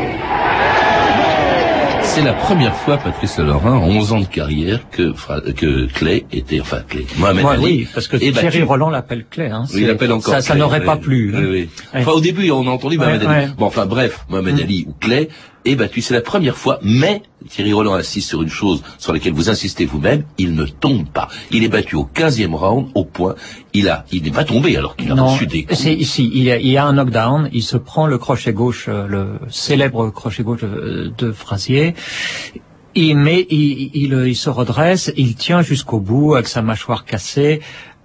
C'est 2.02 2.22
la 2.22 2.34
première 2.34 2.74
fois, 2.76 2.96
Patrice 2.98 3.38
Laurent, 3.38 3.76
en 3.76 3.88
11 3.88 4.12
ans 4.12 4.20
de 4.20 4.26
carrière, 4.26 4.80
que, 4.90 5.12
que 5.52 5.86
Clay 5.92 6.24
était, 6.32 6.60
enfin 6.60 6.82
Clay, 6.88 7.06
Mohamed 7.18 7.44
ouais, 7.44 7.52
Ali. 7.54 7.64
Oui, 7.64 7.88
parce 7.92 8.06
que 8.06 8.16
Thierry 8.18 8.32
battu. 8.44 8.62
Roland 8.62 8.90
l'appelle 8.90 9.24
Clay. 9.28 9.48
Hein, 9.50 9.64
oui, 9.74 9.80
il 9.80 9.86
l'appelle 9.88 10.12
encore 10.12 10.34
Ça, 10.34 10.40
ça 10.40 10.54
n'aurait 10.54 10.84
pas 10.84 10.96
plu. 10.96 11.32
Oui, 11.34 11.36
hein. 11.42 11.48
oui. 11.50 11.68
Enfin, 11.92 12.12
au 12.12 12.20
début, 12.20 12.50
on 12.52 12.68
a 12.68 12.70
entendu 12.70 12.98
Mohamed 12.98 13.22
Ouais, 13.24 13.34
Ali. 13.34 13.52
Bon, 13.58 13.66
enfin, 13.66 13.86
bref, 13.86 14.26
Mohamed 14.28 14.54
Mm. 14.54 14.60
Ali 14.62 14.84
ou 14.88 14.92
Clay 15.00 15.28
est 15.64 15.74
battu. 15.76 16.00
C'est 16.00 16.14
la 16.14 16.20
première 16.20 16.56
fois, 16.56 16.78
mais 16.82 17.22
Thierry 17.48 17.72
Roland 17.72 17.94
insiste 17.94 18.28
sur 18.28 18.42
une 18.42 18.48
chose 18.48 18.82
sur 18.98 19.12
laquelle 19.12 19.32
vous 19.32 19.50
insistez 19.50 19.84
vous-même, 19.86 20.24
il 20.38 20.54
ne 20.54 20.64
tombe 20.64 21.08
pas. 21.08 21.28
Il 21.50 21.64
est 21.64 21.68
battu 21.68 21.96
au 21.96 22.08
15e 22.14 22.54
round, 22.54 22.88
au 22.94 23.04
point. 23.04 23.34
Il 23.72 23.88
a, 23.88 24.04
il 24.12 24.22
n'est 24.22 24.30
pas 24.30 24.44
tombé 24.44 24.76
alors 24.76 24.96
qu'il 24.96 25.10
a 25.10 25.14
Non, 25.14 25.28
reçu 25.28 25.46
des 25.46 25.64
coups. 25.64 25.78
c'est 25.78 25.94
ici. 25.94 26.30
Il 26.34 26.42
y, 26.44 26.50
a, 26.50 26.58
il 26.58 26.68
y 26.68 26.76
a 26.76 26.84
un 26.84 26.92
knockdown. 26.94 27.48
Il 27.52 27.62
se 27.62 27.76
prend 27.76 28.06
le 28.06 28.18
crochet 28.18 28.52
gauche, 28.52 28.86
euh, 28.88 29.06
le 29.06 29.26
célèbre 29.48 30.10
crochet 30.10 30.42
gauche 30.42 30.60
de, 30.62 31.12
de 31.16 31.32
Frazier. 31.32 31.94
Il, 32.94 33.16
mais 33.18 33.46
il, 33.50 33.90
il, 33.94 34.12
il 34.26 34.36
se 34.36 34.50
redresse, 34.50 35.12
il 35.16 35.34
tient 35.34 35.62
jusqu'au 35.62 35.98
bout 35.98 36.34
avec 36.34 36.46
sa 36.46 36.62
mâchoire 36.62 37.04
cassée. 37.04 37.60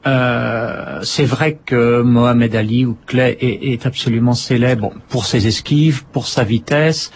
Euh, 0.07 0.99
c'est 1.03 1.25
vrai 1.25 1.59
que 1.63 2.01
Mohamed 2.01 2.55
Ali 2.55 2.85
ou 2.85 2.97
Clay 3.05 3.37
est, 3.41 3.73
est 3.73 3.85
absolument 3.85 4.33
célèbre 4.33 4.93
pour 5.09 5.25
ses 5.25 5.45
esquives, 5.45 6.05
pour 6.05 6.25
sa 6.27 6.43
vitesse, 6.43 7.11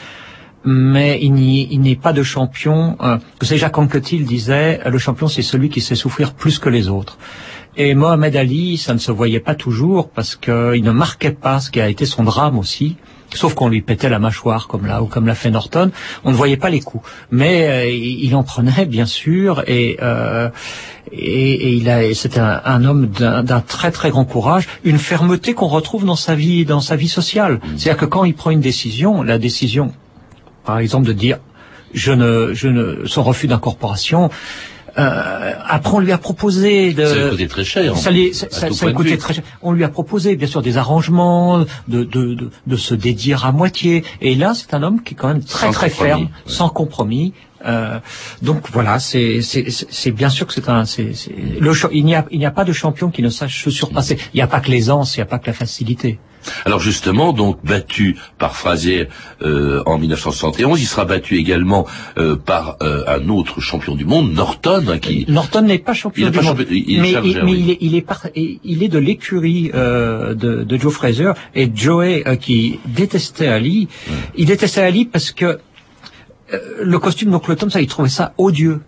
mais 0.65 1.19
il 1.21 1.79
n'est 1.81 1.95
pas 1.95 2.13
de 2.13 2.23
champion. 2.23 2.97
Euh, 3.01 3.17
vous 3.39 3.45
savez, 3.45 3.59
Jacques 3.59 3.77
Anquetil 3.77 4.25
disait, 4.25 4.79
le 4.85 4.97
champion 4.97 5.27
c'est 5.27 5.41
celui 5.41 5.69
qui 5.69 5.81
sait 5.81 5.95
souffrir 5.95 6.33
plus 6.33 6.59
que 6.59 6.69
les 6.69 6.89
autres. 6.89 7.17
Et 7.75 7.95
Mohamed 7.95 8.35
Ali, 8.35 8.77
ça 8.77 8.93
ne 8.93 8.99
se 8.99 9.11
voyait 9.11 9.39
pas 9.39 9.55
toujours 9.55 10.09
parce 10.09 10.35
qu'il 10.35 10.83
ne 10.83 10.91
marquait 10.91 11.31
pas 11.31 11.59
ce 11.59 11.71
qui 11.71 11.81
a 11.81 11.89
été 11.89 12.05
son 12.05 12.23
drame 12.23 12.57
aussi. 12.57 12.97
Sauf 13.33 13.55
qu'on 13.55 13.67
lui 13.67 13.81
pétait 13.81 14.09
la 14.09 14.19
mâchoire 14.19 14.67
comme 14.67 14.85
là 14.85 15.01
ou 15.01 15.07
comme 15.07 15.25
l'a 15.25 15.33
fait 15.33 15.49
Norton, 15.49 15.89
on 16.23 16.29
ne 16.29 16.35
voyait 16.35 16.57
pas 16.57 16.69
les 16.69 16.81
coups. 16.81 17.03
Mais 17.31 17.67
euh, 17.67 17.89
il 17.89 18.35
en 18.35 18.43
prenait 18.43 18.85
bien 18.85 19.07
sûr 19.07 19.63
et 19.67 19.97
euh, 20.03 20.49
et, 21.11 21.73
il 21.73 21.89
a, 21.89 22.13
c'était 22.13 22.39
un, 22.39 22.85
homme 22.85 23.07
d'un 23.07 23.61
très 23.61 23.91
très 23.91 24.09
grand 24.09 24.25
courage, 24.25 24.67
une 24.83 24.97
fermeté 24.97 25.53
qu'on 25.53 25.67
retrouve 25.67 26.05
dans 26.05 26.15
sa 26.15 26.33
vie, 26.33 26.65
dans 26.65 26.79
sa 26.79 26.95
vie 26.95 27.07
sociale. 27.07 27.59
C'est-à-dire 27.77 27.97
que 27.97 28.05
quand 28.05 28.23
il 28.23 28.33
prend 28.33 28.49
une 28.49 28.61
décision, 28.61 29.21
la 29.21 29.37
décision, 29.37 29.93
par 30.65 30.79
exemple, 30.79 31.07
de 31.07 31.13
dire 31.13 31.39
je 31.93 32.11
ne, 32.11 32.53
je 32.53 32.67
ne, 32.67 33.05
son 33.05 33.23
refus 33.23 33.47
d'incorporation, 33.47 34.29
euh, 34.97 35.53
après, 35.67 35.93
on 35.95 35.99
lui 35.99 36.11
a 36.11 36.17
proposé 36.17 36.93
de. 36.93 37.05
Ça 37.05 37.15
lui 37.15 37.29
coûté 37.31 37.47
très 37.47 37.63
cher. 37.63 37.97
Ça, 37.97 38.11
lui, 38.11 38.33
ça, 38.33 38.47
ça, 38.51 38.69
très 38.69 39.33
cher. 39.33 39.43
On 39.61 39.71
lui 39.71 39.83
a 39.83 39.89
proposé, 39.89 40.35
bien 40.35 40.47
sûr, 40.47 40.61
des 40.61 40.77
arrangements, 40.77 41.59
de, 41.59 42.03
de, 42.03 42.03
de, 42.03 42.49
de 42.67 42.75
se 42.75 42.93
dédier 42.93 43.35
à 43.41 43.51
moitié. 43.51 44.03
Et 44.21 44.35
là, 44.35 44.53
c'est 44.53 44.73
un 44.73 44.83
homme 44.83 45.01
qui 45.01 45.15
est 45.15 45.17
quand 45.17 45.29
même 45.29 45.43
très 45.43 45.71
très 45.71 45.89
ferme, 45.89 46.29
sans 46.45 46.69
compromis. 46.69 47.33
Euh, 47.65 47.99
donc 48.41 48.69
voilà, 48.71 48.99
c'est 48.99 49.39
bien 50.11 50.29
sûr 50.29 50.45
que 50.45 50.53
c'est 50.53 50.69
un. 50.69 50.85
c'est 50.85 51.11
le, 51.59 51.71
il 51.91 52.05
n'y 52.05 52.13
a, 52.15 52.25
il 52.29 52.37
n'y 52.37 52.45
a 52.45 52.51
pas 52.51 52.65
de 52.65 52.73
champion 52.73 53.09
qui 53.09 53.23
ne 53.23 53.29
sache 53.29 53.63
se 53.63 53.71
surpasser. 53.71 54.17
Il 54.33 54.37
n'y 54.37 54.41
a 54.43 54.47
pas 54.47 54.59
que 54.59 54.69
l'aisance, 54.69 55.15
il 55.15 55.19
n'y 55.19 55.23
a 55.23 55.27
pas 55.27 55.39
que 55.39 55.47
la 55.47 55.53
facilité. 55.53 56.19
Alors 56.65 56.79
justement, 56.79 57.33
donc 57.33 57.63
battu 57.63 58.17
par 58.37 58.55
Fraser 58.55 59.07
euh, 59.41 59.83
en 59.85 59.97
1971, 59.97 60.81
il 60.81 60.85
sera 60.85 61.05
battu 61.05 61.37
également 61.37 61.85
euh, 62.17 62.35
par 62.35 62.77
euh, 62.81 63.03
un 63.07 63.29
autre 63.29 63.61
champion 63.61 63.95
du 63.95 64.05
monde, 64.05 64.33
Norton, 64.33 64.85
hein, 64.87 64.99
qui 64.99 65.25
Norton 65.27 65.61
n'est 65.61 65.79
pas 65.79 65.93
champion 65.93 66.29
du 66.29 66.39
monde, 66.39 66.65
mais, 66.69 66.77
il, 66.77 67.05
est, 67.05 67.77
il, 67.81 67.95
est 67.95 68.05
il 68.63 68.83
est 68.83 68.87
de 68.87 68.99
l'écurie 68.99 69.71
de, 69.73 70.63
de, 70.63 70.77
Joe 70.77 70.93
Fraser 70.93 71.31
et 71.55 71.69
Joey 71.73 72.23
qui 72.39 72.79
détestait 72.85 73.47
Ali. 73.47 73.87
Il 74.35 74.45
détestait 74.45 74.81
Ali 74.81 75.05
parce 75.05 75.31
que 75.31 75.59
le 76.81 76.99
costume 76.99 77.31
d'Oncle 77.31 77.55
Tom, 77.55 77.69
ça, 77.69 77.81
il 77.81 77.87
trouvait 77.87 78.09
ça 78.09 78.33
odieux 78.37 78.81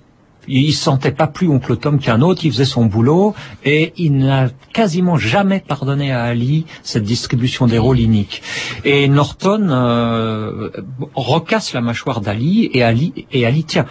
il 0.48 0.74
se 0.74 0.84
sentait 0.84 1.12
pas 1.12 1.28
plus 1.28 1.48
oncle 1.48 1.78
Tom 1.78 2.00
qu'un 2.00 2.22
autre, 2.22 2.46
il 2.46 2.52
faisait 2.52 2.66
son 2.66 2.86
boulot 2.86 3.36
et 3.64 3.94
il 3.98 4.18
n'a 4.18 4.50
quasiment 4.74 5.18
jamais 5.18 5.64
pardonné 5.66 6.12
à 6.12 6.24
Ali 6.24 6.66
cette 6.84 7.04
distribution 7.04 7.68
des 7.68 7.78
rôles 7.78 8.00
iniques. 8.00 8.42
Et 8.84 9.08
Norton 9.08 9.68
euh, 9.70 10.70
recasse 11.14 11.74
la 11.74 11.82
mâchoire 11.82 12.22
d'Ali 12.22 12.70
et 12.74 12.84
Ali 12.84 13.26
et 13.32 13.46
Ali 13.46 13.64
tient 13.64 13.86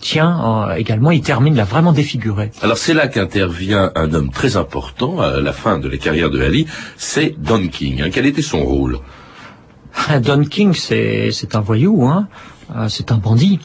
tient 0.00 0.68
euh, 0.68 0.74
également, 0.74 1.10
il 1.10 1.20
termine 1.20 1.54
là 1.54 1.64
vraiment 1.64 1.92
défiguré. 1.92 2.50
Alors 2.62 2.78
c'est 2.78 2.94
là 2.94 3.08
qu'intervient 3.08 3.92
un 3.94 4.12
homme 4.12 4.30
très 4.30 4.56
important 4.56 5.20
à 5.20 5.40
la 5.40 5.52
fin 5.52 5.78
de 5.78 5.88
la 5.88 5.96
carrière 5.96 6.30
de 6.30 6.40
Ali, 6.40 6.66
c'est 6.96 7.34
Don 7.38 7.66
King. 7.68 8.02
Hein. 8.02 8.10
Quel 8.12 8.26
était 8.26 8.42
son 8.42 8.64
rôle? 8.64 8.98
Don 10.22 10.44
King, 10.44 10.74
c'est 10.74 11.30
c'est 11.32 11.54
un 11.54 11.60
voyou, 11.60 12.06
hein. 12.06 12.28
Euh, 12.74 12.88
c'est 12.88 13.12
un 13.12 13.16
bandit. 13.16 13.60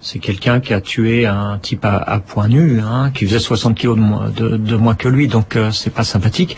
C'est 0.00 0.18
quelqu'un 0.18 0.60
qui 0.60 0.74
a 0.74 0.80
tué 0.80 1.26
un 1.26 1.58
type 1.58 1.84
à, 1.84 1.96
à 1.96 2.18
point 2.20 2.48
nu, 2.48 2.80
hein, 2.80 3.10
qui 3.14 3.26
faisait 3.26 3.38
60 3.38 3.76
kilos 3.76 3.96
de 3.96 4.02
moins, 4.02 4.30
de, 4.30 4.76
moins 4.76 4.94
que 4.94 5.08
lui, 5.08 5.28
donc 5.28 5.56
euh, 5.56 5.70
c'est 5.70 5.90
pas 5.90 6.04
sympathique. 6.04 6.56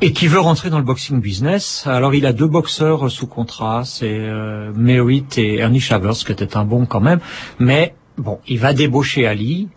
Et 0.00 0.12
qui 0.12 0.26
veut 0.26 0.40
rentrer 0.40 0.68
dans 0.68 0.78
le 0.78 0.84
boxing 0.84 1.20
business. 1.20 1.84
Alors 1.86 2.14
il 2.14 2.26
a 2.26 2.32
deux 2.32 2.48
boxeurs 2.48 3.10
sous 3.10 3.28
contrat, 3.28 3.82
c'est 3.84 4.08
euh, 4.10 4.72
Merritt 4.74 5.38
et 5.38 5.58
Ernie 5.58 5.80
Shavers, 5.80 6.14
qui 6.14 6.32
était 6.32 6.56
un 6.56 6.64
bon 6.64 6.86
quand 6.86 7.00
même. 7.00 7.20
Mais 7.60 7.94
bon, 8.18 8.40
il 8.48 8.58
va 8.58 8.72
débaucher 8.72 9.26
Ali, 9.26 9.68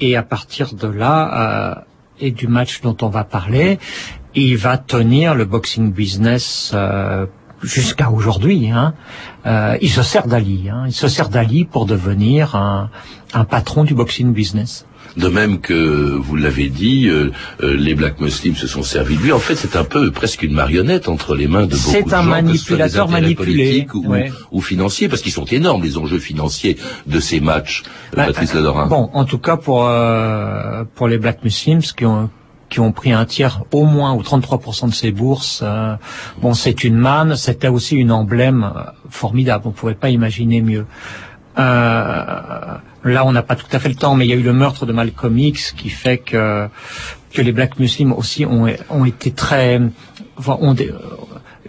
et 0.00 0.16
à 0.16 0.22
partir 0.22 0.74
de 0.74 0.88
là, 0.88 1.74
euh, 1.76 1.80
et 2.20 2.30
du 2.30 2.48
match 2.48 2.80
dont 2.80 2.96
on 3.02 3.08
va 3.08 3.24
parler, 3.24 3.78
il 4.34 4.56
va 4.56 4.78
tenir 4.78 5.34
le 5.34 5.44
boxing 5.44 5.92
business 5.92 6.72
euh, 6.74 7.26
jusqu'à 7.62 8.10
aujourd'hui, 8.10 8.70
hein, 8.70 8.94
euh, 9.46 9.76
il 9.80 9.90
se 9.90 10.02
sert 10.02 10.26
d'Ali. 10.26 10.68
Hein, 10.70 10.84
il 10.86 10.92
se 10.92 11.08
sert 11.08 11.28
d'Ali 11.28 11.64
pour 11.64 11.86
devenir 11.86 12.54
un, 12.54 12.90
un, 13.34 13.44
patron 13.44 13.84
du 13.84 13.94
boxing 13.94 14.32
business. 14.32 14.86
De 15.16 15.28
même 15.28 15.60
que 15.60 16.14
vous 16.14 16.36
l'avez 16.36 16.68
dit, 16.68 17.08
euh, 17.08 17.30
euh, 17.62 17.74
les 17.74 17.94
Black 17.94 18.20
Muslims 18.20 18.56
se 18.56 18.66
sont 18.66 18.82
servis 18.82 19.16
de 19.16 19.22
lui. 19.22 19.32
En 19.32 19.38
fait, 19.38 19.54
c'est 19.54 19.76
un 19.76 19.84
peu 19.84 20.10
presque 20.10 20.42
une 20.42 20.52
marionnette 20.52 21.08
entre 21.08 21.34
les 21.34 21.48
mains 21.48 21.66
de 21.66 21.74
beaucoup 21.76 21.86
de 21.86 21.98
gens. 22.00 22.06
C'est 22.08 22.14
un 22.14 22.22
manipulateur 22.22 23.08
manipulé, 23.08 23.86
ou, 23.94 24.14
ou, 24.50 24.60
financier, 24.60 25.08
parce 25.08 25.22
qu'ils 25.22 25.32
sont 25.32 25.46
énormes 25.46 25.82
les 25.82 25.96
enjeux 25.96 26.18
financiers 26.18 26.76
de 27.06 27.18
ces 27.20 27.40
matchs. 27.40 27.82
Bah, 28.14 28.26
Patrice 28.26 28.52
Ladorin. 28.52 28.86
Bon, 28.88 29.08
en 29.14 29.24
tout 29.24 29.38
cas 29.38 29.56
pour 29.56 29.86
euh, 29.88 30.84
pour 30.94 31.08
les 31.08 31.18
Black 31.18 31.42
Muslims 31.44 31.80
qui 31.80 32.04
ont 32.04 32.28
qui 32.68 32.80
ont 32.80 32.92
pris 32.92 33.12
un 33.12 33.24
tiers 33.24 33.62
au 33.72 33.84
moins 33.84 34.14
ou 34.14 34.22
33% 34.22 34.88
de 34.88 34.94
ces 34.94 35.12
bourses. 35.12 35.60
Euh, 35.62 35.94
bon, 36.40 36.54
c'est 36.54 36.84
une 36.84 36.96
manne, 36.96 37.36
c'était 37.36 37.68
aussi 37.68 37.96
une 37.96 38.12
emblème 38.12 38.64
euh, 38.64 38.80
formidable, 39.08 39.64
on 39.66 39.70
ne 39.70 39.74
pouvait 39.74 39.94
pas 39.94 40.10
imaginer 40.10 40.60
mieux. 40.60 40.86
Euh, 41.58 41.62
là, 43.04 43.24
on 43.24 43.32
n'a 43.32 43.42
pas 43.42 43.56
tout 43.56 43.66
à 43.72 43.78
fait 43.78 43.88
le 43.88 43.94
temps, 43.94 44.14
mais 44.14 44.26
il 44.26 44.30
y 44.30 44.32
a 44.32 44.36
eu 44.36 44.42
le 44.42 44.52
meurtre 44.52 44.84
de 44.84 44.92
Malcolm 44.92 45.38
X 45.38 45.72
qui 45.72 45.88
fait 45.88 46.18
que 46.18 46.68
que 47.32 47.42
les 47.42 47.52
Black 47.52 47.78
Muslims 47.78 48.12
aussi 48.12 48.46
ont, 48.46 48.66
ont 48.88 49.04
été 49.04 49.30
très, 49.30 49.78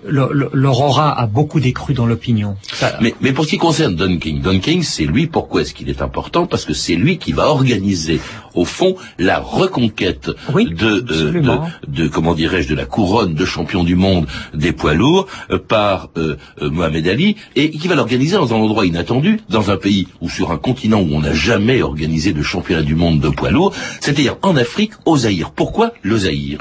leur 0.08 0.82
aura 0.82 1.20
a 1.20 1.28
beaucoup 1.28 1.60
décru 1.60 1.94
dans 1.94 2.06
l'opinion. 2.06 2.56
Mais, 3.02 3.14
mais 3.22 3.34
pour 3.34 3.46
ce 3.46 3.52
qui 3.52 3.58
concerne 3.58 3.96
Don 3.96 4.18
King, 4.18 4.42
Don 4.42 4.60
King, 4.60 4.84
c'est 4.84 5.06
lui, 5.06 5.28
pourquoi 5.28 5.62
est-ce 5.62 5.74
qu'il 5.74 5.90
est 5.90 6.02
important? 6.02 6.48
Parce 6.48 6.66
que 6.66 6.74
c'est 6.74 6.96
lui 6.96 7.18
qui 7.18 7.32
va 7.32 7.48
organiser, 7.48 8.20
au 8.54 8.66
fond, 8.66 8.96
la 9.18 9.40
reconquête 9.40 10.30
de, 10.30 11.06
euh, 11.12 11.58
de, 11.88 12.08
comment 12.08 12.34
dirais-je, 12.34 12.70
de 12.70 12.76
la 12.76 12.86
couronne 12.86 13.34
de 13.34 13.46
champion 13.46 13.84
du 13.84 13.96
monde 13.96 14.28
des 14.54 14.72
poids 14.72 14.94
lourds 14.94 15.28
euh, 15.52 15.60
par 15.60 16.10
euh, 16.18 16.38
Mohamed 16.62 17.08
Ali, 17.08 17.36
et 17.56 17.72
qui 17.72 17.88
va 17.88 17.96
l'organiser 17.96 18.36
dans 18.36 18.54
un 18.54 18.58
endroit 18.58 18.86
inattendu, 18.86 19.40
dans 19.50 19.72
un 19.72 19.78
pays 19.78 20.08
ou 20.22 20.30
sur 20.30 20.52
un 20.52 20.58
continent 20.58 21.02
où 21.02 21.10
on 21.12 21.22
n'a 21.22 21.34
jamais 21.34 21.82
organisé 21.82 22.34
de 22.34 22.42
championnat 22.42 22.84
du 22.84 22.96
monde 22.96 23.20
de 23.20 23.30
poids 23.30 23.52
lourds, 23.52 23.74
c'est-à-dire 24.00 24.38
en 24.42 24.56
Afrique, 24.56 24.94
au 25.06 25.18
Zaïre. 25.18 25.52
Pourquoi 25.52 25.94
le 26.02 26.18
Zaïre? 26.18 26.60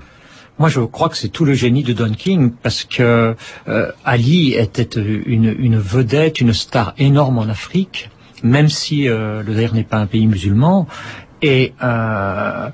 Moi, 0.58 0.68
je 0.68 0.80
crois 0.80 1.08
que 1.08 1.16
c'est 1.16 1.28
tout 1.28 1.44
le 1.44 1.54
génie 1.54 1.82
de 1.82 1.92
Don 1.92 2.12
King 2.12 2.52
parce 2.62 2.84
que 2.84 3.34
euh, 3.68 3.92
Ali 4.04 4.54
était 4.54 4.98
une, 4.98 5.54
une, 5.58 5.78
vedette, 5.78 6.40
une 6.40 6.54
star 6.54 6.94
énorme 6.98 7.38
en 7.38 7.48
Afrique, 7.48 8.10
même 8.42 8.68
si 8.68 9.08
euh, 9.08 9.42
le 9.42 9.54
Zaire 9.54 9.74
n'est 9.74 9.84
pas 9.84 9.98
un 9.98 10.06
pays 10.06 10.26
musulman. 10.26 10.86
Et 11.42 11.74
euh, 11.82 12.70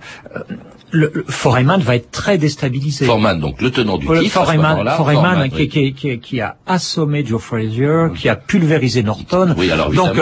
le, 0.93 1.25
Foreman 1.27 1.81
va 1.81 1.97
être 1.97 2.13
très 2.13 2.39
déstabilisé. 2.39 3.05
Foreman, 3.05 3.41
donc 3.41 3.61
le 3.61 3.73
tenant 3.73 3.99
du 3.99 4.07
titre. 4.07 4.31
Foreman, 4.31 4.89
Foreman, 4.97 5.51
qui, 5.51 5.69
qui, 5.69 5.93
qui, 5.93 6.21
qui, 6.21 6.41
a 6.41 6.57
assommé 6.67 7.25
Joe 7.27 7.43
Frazier, 7.43 8.07
qui 8.15 8.29
a 8.29 8.37
pulvérisé 8.37 9.03
Norton. 9.03 9.55
Oui, 9.59 9.73
alors 9.73 9.91
donc, 9.91 10.15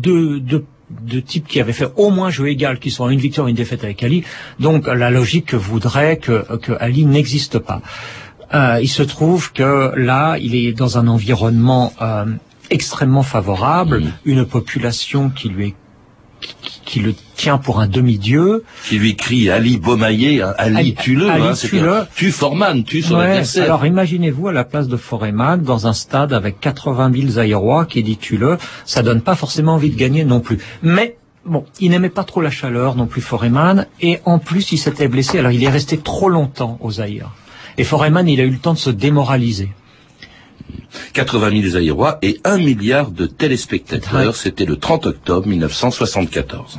de, 0.00 0.38
de 0.38 0.64
de 0.90 1.20
types 1.20 1.46
qui 1.46 1.60
avaient 1.60 1.72
fait 1.72 1.90
au 1.96 2.10
moins 2.10 2.30
jeu 2.30 2.48
égal, 2.48 2.78
qui 2.78 2.90
sont 2.90 3.06
à 3.06 3.12
une 3.12 3.20
victoire, 3.20 3.48
une 3.48 3.56
défaite 3.56 3.84
avec 3.84 4.02
Ali. 4.02 4.24
Donc 4.60 4.86
la 4.86 5.10
logique 5.10 5.54
voudrait 5.54 6.18
que, 6.18 6.56
que 6.58 6.72
Ali 6.80 7.04
n'existe 7.06 7.58
pas. 7.58 7.80
Euh, 8.54 8.78
il 8.80 8.88
se 8.88 9.02
trouve 9.02 9.52
que 9.52 9.92
là, 9.96 10.36
il 10.38 10.54
est 10.54 10.72
dans 10.72 10.98
un 10.98 11.08
environnement 11.08 11.92
euh, 12.00 12.26
extrêmement 12.70 13.22
favorable, 13.22 14.02
une 14.24 14.44
population 14.44 15.30
qui 15.30 15.48
lui 15.48 15.68
est 15.68 15.74
qui 16.84 17.00
le 17.00 17.14
tient 17.36 17.58
pour 17.58 17.80
un 17.80 17.86
demi-dieu. 17.86 18.64
Qui 18.88 18.98
lui 18.98 19.16
crie 19.16 19.50
Ali 19.50 19.78
Beaumaillé, 19.78 20.42
hein, 20.42 20.54
Ali, 20.58 20.94
tue-le, 20.94 21.30
hein, 21.30 21.54
tu 22.14 22.30
Foreman, 22.30 22.84
tu 22.84 23.02
son 23.02 23.16
adversaire. 23.16 23.64
Alors 23.64 23.86
imaginez-vous 23.86 24.48
à 24.48 24.52
la 24.52 24.64
place 24.64 24.88
de 24.88 24.96
Foreman 24.96 25.62
dans 25.62 25.86
un 25.86 25.92
stade 25.92 26.32
avec 26.32 26.60
80 26.60 27.12
000 27.14 27.28
Zaïrois 27.28 27.86
qui 27.86 28.02
dit 28.02 28.16
tue-le, 28.16 28.58
ça 28.84 29.02
donne 29.02 29.22
pas 29.22 29.34
forcément 29.34 29.74
envie 29.74 29.90
de 29.90 29.96
gagner 29.96 30.24
non 30.24 30.40
plus. 30.40 30.58
Mais 30.82 31.16
Bon, 31.46 31.66
il 31.78 31.90
n'aimait 31.90 32.08
pas 32.08 32.24
trop 32.24 32.40
la 32.40 32.50
chaleur 32.50 32.96
non 32.96 33.06
plus 33.06 33.20
Foreman, 33.20 33.86
et 34.00 34.18
en 34.24 34.38
plus 34.38 34.72
il 34.72 34.78
s'était 34.78 35.08
blessé, 35.08 35.38
alors 35.38 35.52
il 35.52 35.62
est 35.62 35.68
resté 35.68 35.98
trop 35.98 36.30
longtemps 36.30 36.78
aux 36.80 36.92
Zaïre. 36.92 37.32
Et 37.76 37.84
Foreman, 37.84 38.26
il 38.26 38.40
a 38.40 38.44
eu 38.44 38.50
le 38.50 38.58
temps 38.58 38.72
de 38.72 38.78
se 38.78 38.88
démoraliser. 38.88 39.68
80 41.12 41.50
000 41.50 41.72
Zaïrois 41.72 42.18
et 42.22 42.40
1 42.44 42.58
milliard 42.58 43.10
de 43.10 43.26
téléspectateurs. 43.26 44.36
C'était 44.36 44.64
le 44.64 44.76
30 44.76 45.06
octobre 45.06 45.46
1974. 45.46 46.78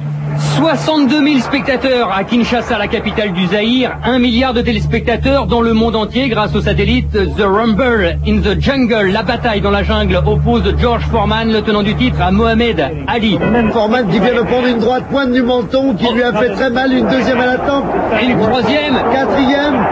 62 0.57 1.23
000 1.23 1.39
spectateurs 1.39 2.11
à 2.11 2.23
Kinshasa, 2.23 2.77
la 2.77 2.87
capitale 2.87 3.33
du 3.33 3.47
Zaïre. 3.47 3.97
1 4.03 4.19
milliard 4.19 4.53
de 4.53 4.61
téléspectateurs 4.61 5.47
dans 5.47 5.61
le 5.61 5.73
monde 5.73 5.95
entier 5.95 6.27
grâce 6.29 6.55
au 6.55 6.61
satellite 6.61 7.11
The 7.11 7.43
Rumble 7.43 8.19
in 8.27 8.41
the 8.41 8.59
Jungle. 8.59 9.11
La 9.11 9.23
bataille 9.23 9.61
dans 9.61 9.71
la 9.71 9.83
jungle 9.83 10.21
oppose 10.25 10.63
George 10.79 11.05
Foreman, 11.11 11.51
le 11.51 11.61
tenant 11.61 11.83
du 11.83 11.95
titre, 11.95 12.21
à 12.21 12.31
Mohamed 12.31 12.85
Ali. 13.07 13.37
Foreman 13.71 14.09
qui 14.09 14.19
vient 14.19 14.35
de 14.35 14.41
prendre 14.41 14.67
une 14.67 14.79
droite 14.79 15.05
pointe 15.09 15.31
du 15.31 15.41
menton 15.41 15.93
qui 15.93 16.11
lui 16.13 16.23
a 16.23 16.33
fait 16.33 16.49
très 16.49 16.69
mal, 16.69 16.91
une 16.91 17.07
deuxième 17.07 17.39
à 17.39 17.45
la 17.45 17.57
tempe. 17.57 17.85
Et 18.21 18.25
une 18.25 18.39
troisième. 18.39 18.95
Quatrième. 19.11 19.85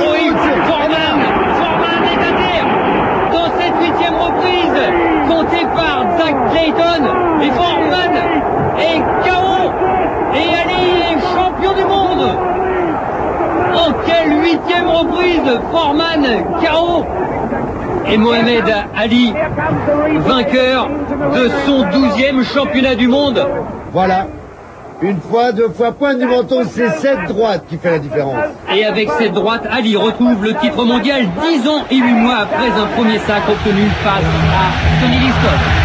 Oui, 0.00 0.30
Foreman 0.66 1.14
huitième 3.84 4.14
reprise, 4.14 4.82
comptée 5.28 5.66
par 5.74 6.04
Zach 6.18 6.34
Clayton 6.50 7.04
et 7.42 7.50
Foreman 7.50 8.12
et 8.78 8.98
KO. 9.24 9.72
Et 10.34 10.48
Ali 10.54 11.00
est 11.10 11.20
champion 11.34 11.72
du 11.74 11.84
monde. 11.84 12.28
En 13.74 13.92
quelle 14.06 14.40
huitième 14.42 14.88
reprise 14.88 15.60
Foreman 15.74 16.22
KO 16.60 17.04
et 18.06 18.16
Mohamed 18.16 18.64
Ali, 18.96 19.34
vainqueur 20.18 20.88
de 21.34 21.50
son 21.66 21.82
douzième 21.90 22.44
championnat 22.44 22.94
du 22.94 23.08
monde. 23.08 23.44
Voilà, 23.92 24.28
Une 25.02 25.20
fois, 25.20 25.50
deux 25.50 25.68
fois, 25.70 25.90
point 25.90 26.14
du 26.14 26.26
menton, 26.26 26.62
c'est 26.70 26.90
cette 26.90 27.24
droite 27.26 27.64
qui 27.68 27.76
fait 27.76 27.90
la 27.90 27.98
différence. 27.98 28.38
Et 28.72 28.84
avec 28.84 29.10
cette 29.18 29.32
droite, 29.32 29.66
Ali 29.70 29.96
retrouve 29.96 30.44
le 30.44 30.54
titre 30.54 30.84
mondial 30.84 31.22
dix 31.42 31.68
ans 31.68 31.82
et 31.90 31.96
huit 31.96 32.14
mois 32.14 32.36
après 32.42 32.68
un 32.68 32.86
premier 32.96 33.18
sacre 33.18 33.50
obtenu 33.50 33.82
face 34.04 34.22
à 34.22 35.00
Tony 35.02 35.18
Liston. 35.18 35.83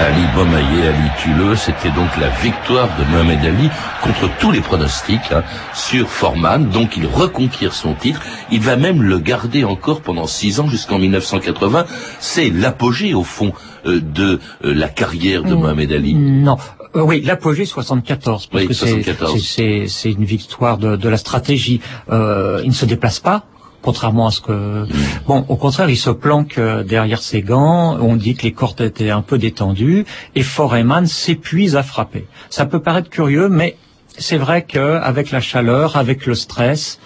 Ali 0.00 0.22
Bomaye, 0.34 0.86
Ali 0.86 1.08
Tuleux, 1.22 1.56
c'était 1.56 1.90
donc 1.90 2.08
la 2.20 2.28
victoire 2.28 2.88
de 2.98 3.04
Mohamed 3.12 3.44
Ali 3.44 3.68
contre 4.02 4.28
tous 4.38 4.50
les 4.52 4.60
pronostics 4.60 5.32
hein, 5.32 5.42
sur 5.74 6.08
Foreman. 6.08 6.68
Donc 6.70 6.96
il 6.96 7.06
reconquiert 7.06 7.74
son 7.74 7.94
titre. 7.94 8.20
Il 8.50 8.60
va 8.60 8.76
même 8.76 9.02
le 9.02 9.18
garder 9.18 9.64
encore 9.64 10.00
pendant 10.00 10.26
six 10.26 10.60
ans 10.60 10.68
jusqu'en 10.68 10.98
1980. 10.98 11.84
C'est 12.20 12.50
l'apogée 12.50 13.12
au 13.14 13.24
fond 13.24 13.52
euh, 13.86 14.00
de 14.00 14.40
euh, 14.64 14.72
la 14.74 14.88
carrière 14.88 15.42
de 15.42 15.54
Mm. 15.54 15.58
Mohamed 15.58 15.92
Ali. 15.92 16.14
Non. 16.14 16.56
Euh, 16.96 17.02
oui, 17.02 17.20
l'apogée 17.22 17.64
74, 17.66 18.46
parce 18.46 18.62
Oui, 18.62 18.68
que 18.68 18.74
c'est- 18.74 18.86
74. 19.02 19.32
c'est- 19.32 19.40
c'est 19.40 19.88
c'est 19.88 20.12
une 20.12 20.24
victoire 20.24 20.78
de, 20.78 20.96
de 20.96 21.08
la 21.08 21.16
stratégie. 21.18 21.80
Euh, 22.10 22.60
il 22.62 22.68
ne 22.68 22.74
se 22.74 22.86
déplace 22.86 23.18
pas, 23.20 23.44
contrairement 23.82 24.26
à 24.26 24.30
ce 24.30 24.40
que... 24.40 24.86
Bon, 25.26 25.44
au 25.48 25.56
contraire, 25.56 25.88
il 25.90 25.96
se 25.96 26.10
planque 26.10 26.58
euh, 26.58 26.82
derrière 26.82 27.22
ses 27.22 27.42
gants, 27.42 27.98
on 28.00 28.16
dit 28.16 28.34
que 28.34 28.42
les 28.42 28.52
cordes 28.52 28.80
étaient 28.80 29.10
un 29.10 29.22
peu 29.22 29.38
détendues, 29.38 30.04
et 30.34 30.42
Foreman 30.42 31.06
s'épuise 31.06 31.76
à 31.76 31.82
frapper. 31.82 32.26
Ça 32.50 32.66
peut 32.66 32.80
paraître 32.80 33.10
curieux, 33.10 33.48
mais 33.48 33.76
c'est 34.18 34.38
vrai 34.38 34.62
qu'avec 34.64 35.30
la 35.30 35.40
chaleur, 35.40 35.96
avec 35.96 36.26
le 36.26 36.34
stress, 36.34 36.98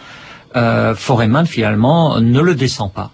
euh, 0.57 0.95
Foreman, 0.95 1.47
finalement, 1.47 2.21
ne 2.21 2.41
le 2.41 2.55
descend 2.55 2.93
pas 2.93 3.11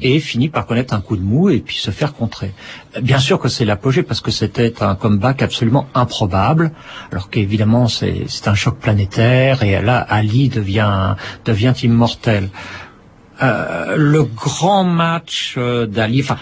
et 0.00 0.20
finit 0.20 0.48
par 0.48 0.66
connaître 0.66 0.94
un 0.94 1.00
coup 1.00 1.16
de 1.16 1.22
mou 1.22 1.50
et 1.50 1.60
puis 1.60 1.76
se 1.76 1.90
faire 1.90 2.14
contrer. 2.14 2.52
Bien 3.00 3.18
sûr 3.18 3.38
que 3.38 3.48
c'est 3.48 3.64
l'apogée 3.64 4.02
parce 4.02 4.20
que 4.20 4.30
c'était 4.30 4.82
un 4.82 4.94
comeback 4.94 5.42
absolument 5.42 5.86
improbable, 5.94 6.72
alors 7.10 7.28
qu'évidemment 7.30 7.88
c'est 7.88 8.24
c'est 8.28 8.48
un 8.48 8.54
choc 8.54 8.78
planétaire 8.78 9.62
et 9.62 9.82
là 9.82 9.98
Ali 9.98 10.48
devient 10.48 11.14
devient 11.44 11.74
immortel. 11.82 12.48
Euh, 13.42 13.96
le 13.96 14.22
grand 14.24 14.84
match 14.84 15.54
euh, 15.58 15.86
d'Ali, 15.86 16.20
enfin 16.22 16.38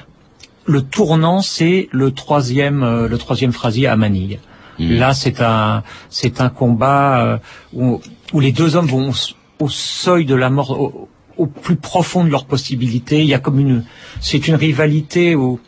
le 0.67 0.83
tournant 0.83 1.41
c'est 1.41 1.89
le 1.93 2.11
troisième 2.13 2.83
euh, 2.83 3.09
le 3.09 3.19
troisième 3.19 3.53
phrasier 3.53 3.87
à 3.87 3.97
Manille. 3.97 4.39
Là 4.79 5.13
c'est 5.15 5.41
un 5.43 5.83
c'est 6.09 6.41
un 6.41 6.49
combat 6.51 7.21
euh, 7.25 7.39
où, 7.75 8.01
où 8.33 8.41
les 8.41 8.53
deux 8.53 8.77
hommes 8.77 8.87
vont 8.87 9.11
au, 9.11 9.65
au 9.65 9.69
seuil 9.69 10.25
de 10.25 10.35
la 10.35 10.51
mort. 10.51 10.71
au- 10.71 11.09
au 11.41 11.47
plus 11.47 11.77
profond 11.77 12.23
de 12.23 12.29
leurs 12.29 12.45
possibilités. 12.45 13.21
Il 13.21 13.27
y 13.27 13.35
a 13.35 13.39
comme 13.39 13.59
une, 13.59 13.85
c'est 14.21 14.47
une 14.47 14.55
rivalité 14.55 15.35
où, 15.35 15.59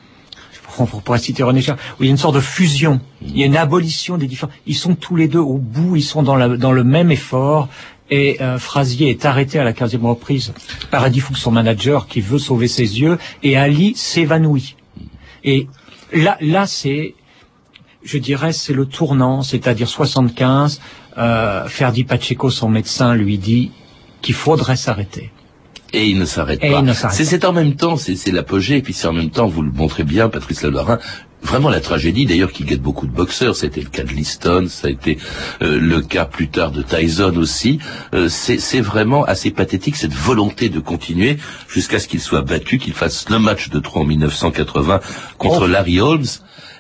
on 0.79 0.87
pourrait 0.87 1.19
citer 1.19 1.43
René 1.43 1.63
Char, 1.63 1.77
où 1.99 2.03
il 2.03 2.07
y 2.07 2.09
a 2.09 2.11
une 2.11 2.19
sorte 2.19 2.35
de 2.35 2.41
fusion. 2.41 3.01
Il 3.23 3.39
y 3.39 3.43
a 3.43 3.47
une 3.47 3.57
abolition 3.57 4.19
des 4.19 4.27
différents. 4.27 4.53
Ils 4.67 4.77
sont 4.77 4.95
tous 4.95 5.17
les 5.17 5.29
deux 5.29 5.39
au 5.39 5.57
bout, 5.57 5.97
ils 5.97 6.03
sont 6.03 6.23
dans, 6.23 6.57
dans 6.57 6.73
le 6.73 6.85
même 6.85 7.11
effort. 7.11 7.69
Et 8.11 8.37
euh, 8.43 8.59
Frasier 8.59 9.09
est 9.09 9.25
arrêté 9.25 9.59
à 9.59 9.65
la 9.65 9.73
15e 9.73 10.03
reprise 10.07 10.53
par 10.91 11.07
Fuchs, 11.11 11.39
son 11.39 11.51
manager, 11.51 12.07
qui 12.07 12.21
veut 12.21 12.39
sauver 12.39 12.69
ses 12.69 13.01
yeux, 13.01 13.19
et 13.43 13.57
Ali 13.57 13.95
s'évanouit. 13.97 14.77
Et 15.45 15.69
là, 16.13 16.37
là, 16.41 16.67
c'est, 16.67 17.15
je 18.05 18.19
dirais, 18.19 18.53
c'est 18.53 18.75
le 18.75 18.85
tournant, 18.85 19.41
c'est-à-dire 19.41 19.89
75. 19.89 20.81
Euh, 21.17 21.67
Ferdi 21.69 22.05
Pacheco, 22.05 22.51
son 22.51 22.69
médecin, 22.69 23.15
lui 23.15 23.39
dit 23.39 23.71
qu'il 24.21 24.35
faudrait 24.35 24.77
s'arrêter. 24.77 25.31
Et 25.93 26.07
il 26.07 26.19
ne 26.19 26.25
s'arrête 26.25 26.61
pas. 26.61 26.83
C'est 27.11 27.25
c'est 27.25 27.45
en 27.45 27.53
même 27.53 27.75
temps, 27.75 27.97
c'est 27.97 28.33
l'apogée, 28.33 28.79
et 28.79 28.83
puis 28.83 28.95
c'est 28.95 29.09
en 29.09 29.13
même 29.13 29.31
temps, 29.31 29.47
vous 29.47 29.63
le 29.63 29.71
montrez 29.71 30.05
bien, 30.05 30.29
Patrice 30.29 30.63
Lalorin, 30.63 30.99
vraiment 31.43 31.69
la 31.69 31.81
tragédie, 31.81 32.25
d'ailleurs, 32.25 32.53
qui 32.53 32.65
guette 32.65 32.81
beaucoup 32.81 33.07
de 33.07 33.13
boxeurs. 33.13 33.57
Ça 33.57 33.65
a 33.65 33.69
été 33.69 33.81
le 33.81 33.89
cas 33.91 34.03
de 34.05 34.11
Liston, 34.11 34.67
ça 34.69 34.89
a 34.89 34.91
été 34.91 35.19
euh, 35.63 35.79
le 35.79 36.01
cas 36.01 36.25
plus 36.25 36.49
tard 36.49 36.71
de 36.71 36.83
Tyson 36.83 37.35
aussi. 37.37 37.79
Euh, 38.15 38.29
c'est 38.29 38.59
c'est 38.59 38.81
vraiment 38.81 39.25
assez 39.25 39.51
pathétique, 39.51 39.97
cette 39.97 40.15
volonté 40.15 40.69
de 40.69 40.81
continuer 40.81 41.37
jusqu'à 41.69 41.99
ce 41.99 42.09
qu'il 42.09 42.21
soit 42.21 42.43
battu, 42.43 42.79
qu'il 42.79 42.95
fasse 42.95 43.29
le 43.29 43.39
match 43.39 43.69
de 43.69 43.79
3 43.79 44.03
en 44.03 44.05
1980 44.07 45.01
contre 45.39 45.65
Oh. 45.65 45.67
Larry 45.67 46.01
Holmes. 46.01 46.25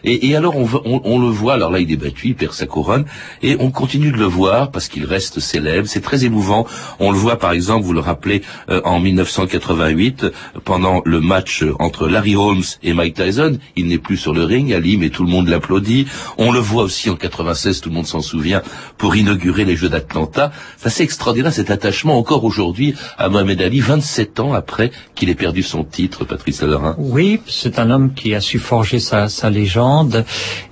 Et, 0.04 0.28
et 0.28 0.36
alors 0.36 0.56
on, 0.56 0.68
on, 0.84 1.00
on 1.04 1.18
le 1.18 1.28
voit, 1.28 1.54
alors 1.54 1.70
là 1.70 1.78
il 1.78 1.90
est 1.92 1.96
battu, 1.96 2.28
il 2.28 2.34
perd 2.34 2.52
sa 2.52 2.66
couronne, 2.66 3.04
et 3.42 3.56
on 3.60 3.70
continue 3.70 4.10
de 4.12 4.16
le 4.16 4.24
voir 4.24 4.70
parce 4.70 4.88
qu'il 4.88 5.04
reste 5.04 5.40
célèbre, 5.40 5.88
c'est 5.88 6.00
très 6.00 6.24
émouvant. 6.24 6.66
On 6.98 7.10
le 7.12 7.18
voit 7.18 7.36
par 7.36 7.52
exemple, 7.52 7.84
vous 7.84 7.92
le 7.92 8.00
rappelez, 8.00 8.42
euh, 8.70 8.80
en 8.84 8.98
1988, 9.00 10.24
euh, 10.24 10.30
pendant 10.64 11.02
le 11.04 11.20
match 11.20 11.62
euh, 11.62 11.74
entre 11.78 12.08
Larry 12.08 12.36
Holmes 12.36 12.62
et 12.82 12.92
Mike 12.94 13.14
Tyson, 13.14 13.58
il 13.76 13.86
n'est 13.86 13.98
plus 13.98 14.16
sur 14.16 14.32
le 14.32 14.44
ring, 14.44 14.72
Ali, 14.72 14.96
mais 14.96 15.10
tout 15.10 15.24
le 15.24 15.30
monde 15.30 15.48
l'applaudit. 15.48 16.06
On 16.38 16.50
le 16.52 16.58
voit 16.58 16.84
aussi 16.84 17.10
en 17.10 17.16
96, 17.16 17.80
tout 17.80 17.88
le 17.88 17.94
monde 17.94 18.06
s'en 18.06 18.20
souvient, 18.20 18.62
pour 18.98 19.14
inaugurer 19.14 19.64
les 19.64 19.76
Jeux 19.76 19.88
d'Atlanta. 19.88 20.52
C'est 20.78 20.86
assez 20.88 21.02
extraordinaire 21.04 21.52
cet 21.52 21.70
attachement 21.70 22.18
encore 22.18 22.44
aujourd'hui 22.44 22.94
à 23.18 23.28
Mohamed 23.28 23.60
Ali, 23.62 23.80
27 23.80 24.40
ans 24.40 24.52
après 24.52 24.90
qu'il 25.14 25.30
ait 25.30 25.34
perdu 25.34 25.62
son 25.62 25.84
titre, 25.84 26.24
Patrice 26.24 26.62
Lalorin. 26.62 26.96
Oui, 26.98 27.40
c'est 27.46 27.78
un 27.78 27.90
homme 27.90 28.14
qui 28.14 28.34
a 28.34 28.40
su 28.40 28.58
forger 28.58 28.98
sa, 28.98 29.28
sa 29.28 29.50
légende 29.50 29.91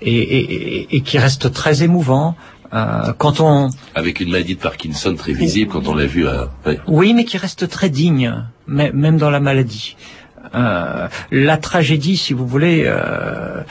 et, 0.00 0.12
et- 0.12 0.54
et- 0.78 0.96
et 0.96 1.00
qui 1.02 1.18
reste 1.18 1.52
très 1.52 1.82
émouvant. 1.82 2.34
Euh, 2.72 3.12
quand 3.18 3.40
on, 3.40 3.70
Avec 3.96 4.20
une 4.20 4.30
maladie 4.30 4.54
de 4.54 4.60
Parkinson 4.60 5.14
très 5.16 5.32
visible 5.32 5.72
quand 5.72 5.88
on 5.88 5.94
l'a 5.94 6.06
vu 6.06 6.28
à... 6.28 6.50
ouais. 6.66 6.78
oui, 6.86 7.14
mais 7.14 7.24
qui 7.24 7.36
reste 7.36 7.68
très 7.68 7.90
digne, 7.90 8.32
mê- 8.68 8.92
même 8.92 9.16
dans 9.18 9.30
la 9.30 9.40
maladie. 9.40 9.96
Euh, 10.54 11.08
la 11.30 11.56
tragédie, 11.58 12.16
si 12.16 12.32
vous 12.32 12.46
voulez, 12.46 12.84
euh, 12.86 13.62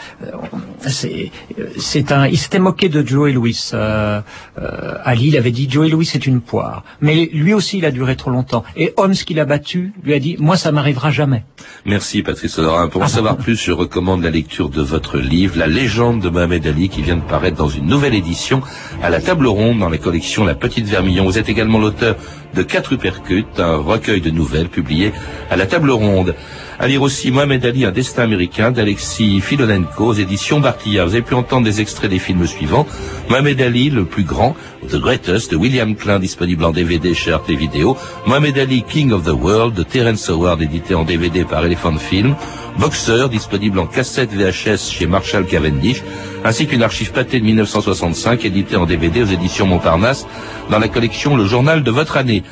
c'est 0.87 1.31
c'est 1.77 2.11
un. 2.11 2.27
Il 2.27 2.37
s'était 2.37 2.59
moqué 2.59 2.89
de 2.89 3.05
Joey 3.05 3.33
Louis. 3.33 3.69
Euh, 3.73 4.21
euh, 4.61 4.93
Ali, 5.03 5.27
il 5.27 5.37
avait 5.37 5.51
dit 5.51 5.69
Joey 5.69 5.89
Louis 5.89 6.05
c'est 6.05 6.25
une 6.25 6.41
poire, 6.41 6.83
mais 7.01 7.29
lui 7.33 7.53
aussi 7.53 7.79
il 7.79 7.85
a 7.85 7.91
duré 7.91 8.15
trop 8.15 8.31
longtemps. 8.31 8.63
Et 8.77 8.93
Holmes 8.97 9.13
qui 9.13 9.33
l'a 9.33 9.45
battu 9.45 9.93
lui 10.03 10.13
a 10.13 10.19
dit 10.19 10.37
moi 10.39 10.57
ça 10.57 10.71
m'arrivera 10.71 11.11
jamais. 11.11 11.43
Merci 11.85 12.23
Patrice 12.23 12.57
Lorrain. 12.59 12.87
Pour 12.87 13.01
en 13.01 13.07
savoir 13.07 13.37
plus, 13.37 13.61
je 13.61 13.71
recommande 13.71 14.23
la 14.23 14.29
lecture 14.29 14.69
de 14.69 14.81
votre 14.81 15.17
livre, 15.17 15.57
La 15.57 15.67
légende 15.67 16.21
de 16.21 16.29
Mohamed 16.29 16.65
Ali, 16.67 16.89
qui 16.89 17.01
vient 17.01 17.17
de 17.17 17.21
paraître 17.21 17.57
dans 17.57 17.69
une 17.69 17.87
nouvelle 17.87 18.13
édition 18.13 18.61
à 19.03 19.09
la 19.09 19.21
table 19.21 19.47
ronde 19.47 19.79
dans 19.79 19.89
la 19.89 19.97
collection 19.97 20.45
La 20.45 20.55
Petite 20.55 20.85
Vermillon. 20.85 21.25
Vous 21.25 21.37
êtes 21.37 21.49
également 21.49 21.79
l'auteur 21.79 22.15
de 22.53 22.63
Quatre 22.63 22.93
Uppercuts, 22.93 23.45
un 23.57 23.77
recueil 23.77 24.21
de 24.21 24.29
nouvelles 24.29 24.69
publié 24.69 25.11
à 25.49 25.55
la 25.55 25.65
table 25.65 25.91
ronde. 25.91 26.35
À 26.81 26.87
lire 26.87 27.01
aussi 27.01 27.29
Mohamed 27.29 27.65
Ali, 27.65 27.83
un 27.83 27.91
destin 27.91 28.23
américain 28.23 28.71
d'Alexis 28.71 29.41
Filonenko 29.41 30.05
aux 30.05 30.13
éditions 30.13 30.61
Bartilla. 30.61 31.03
Vous 31.03 31.13
avez 31.13 31.21
pu 31.21 31.33
entendre 31.33 31.65
des 31.65 31.81
extraits 31.81 32.09
des 32.09 32.19
films 32.19 32.47
suivants. 32.47 32.87
Mohamed 33.29 33.61
Ali, 33.61 33.89
le 33.89 34.05
plus 34.05 34.23
grand, 34.23 34.55
The 34.87 34.95
Greatest, 34.95 35.51
de 35.51 35.57
William 35.57 35.95
Klein, 35.95 36.19
disponible 36.19 36.63
en 36.63 36.71
DVD 36.71 37.13
chez 37.13 37.33
Arte 37.33 37.49
Vidéo. 37.49 37.97
Mohamed 38.25 38.57
Ali, 38.57 38.83
King 38.83 39.11
of 39.11 39.25
the 39.25 39.33
World, 39.33 39.75
de 39.75 39.83
Terence 39.83 40.29
Howard, 40.29 40.61
édité 40.61 40.95
en 40.95 41.03
DVD 41.03 41.43
par 41.43 41.65
Elephant 41.65 41.97
Film. 41.97 42.35
Boxer, 42.77 43.29
disponible 43.29 43.79
en 43.79 43.87
cassette 43.87 44.33
VHS 44.33 44.91
chez 44.91 45.07
Marshall 45.07 45.45
Cavendish, 45.45 46.03
ainsi 46.43 46.67
qu'une 46.67 46.83
archive 46.83 47.11
pâtée 47.11 47.39
de 47.39 47.45
1965, 47.45 48.45
éditée 48.45 48.75
en 48.75 48.85
DVD 48.85 49.23
aux 49.23 49.27
éditions 49.27 49.65
Montparnasse, 49.65 50.27
dans 50.69 50.79
la 50.79 50.87
collection 50.87 51.35
Le 51.35 51.45
Journal 51.45 51.83
de 51.83 51.91
votre 51.91 52.17
année. 52.17 52.43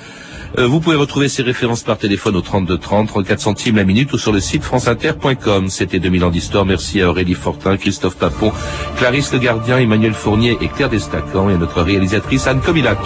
Euh, 0.58 0.66
vous 0.66 0.80
pouvez 0.80 0.96
retrouver 0.96 1.28
ces 1.28 1.44
références 1.44 1.84
par 1.84 1.98
téléphone 1.98 2.36
au 2.36 2.42
32 2.42 2.78
30, 2.78 3.08
34 3.10 3.40
centimes 3.40 3.76
la 3.76 3.84
minute 3.84 4.14
ou 4.14 4.18
sur 4.18 4.32
le 4.32 4.40
site 4.40 4.64
franceinter.com. 4.64 5.70
C'était 5.70 6.00
2000 6.00 6.24
ans 6.24 6.30
d'histoire. 6.30 6.66
Merci 6.66 7.02
à 7.02 7.10
Aurélie 7.10 7.34
Fortin, 7.34 7.76
Christophe 7.76 8.16
Papon, 8.16 8.54
Clarisse 8.98 9.34
Le 9.34 9.40
Gardien, 9.40 9.78
Emmanuel 9.78 10.14
Fournier 10.14 10.58
et 10.62 10.68
Claire 10.70 10.90
Destacan 10.90 11.50
et 11.50 11.54
à 11.54 11.58
notre 11.58 11.82
réalisatrice 11.82 12.48
Anne 12.48 12.62
Comilac. 12.62 12.96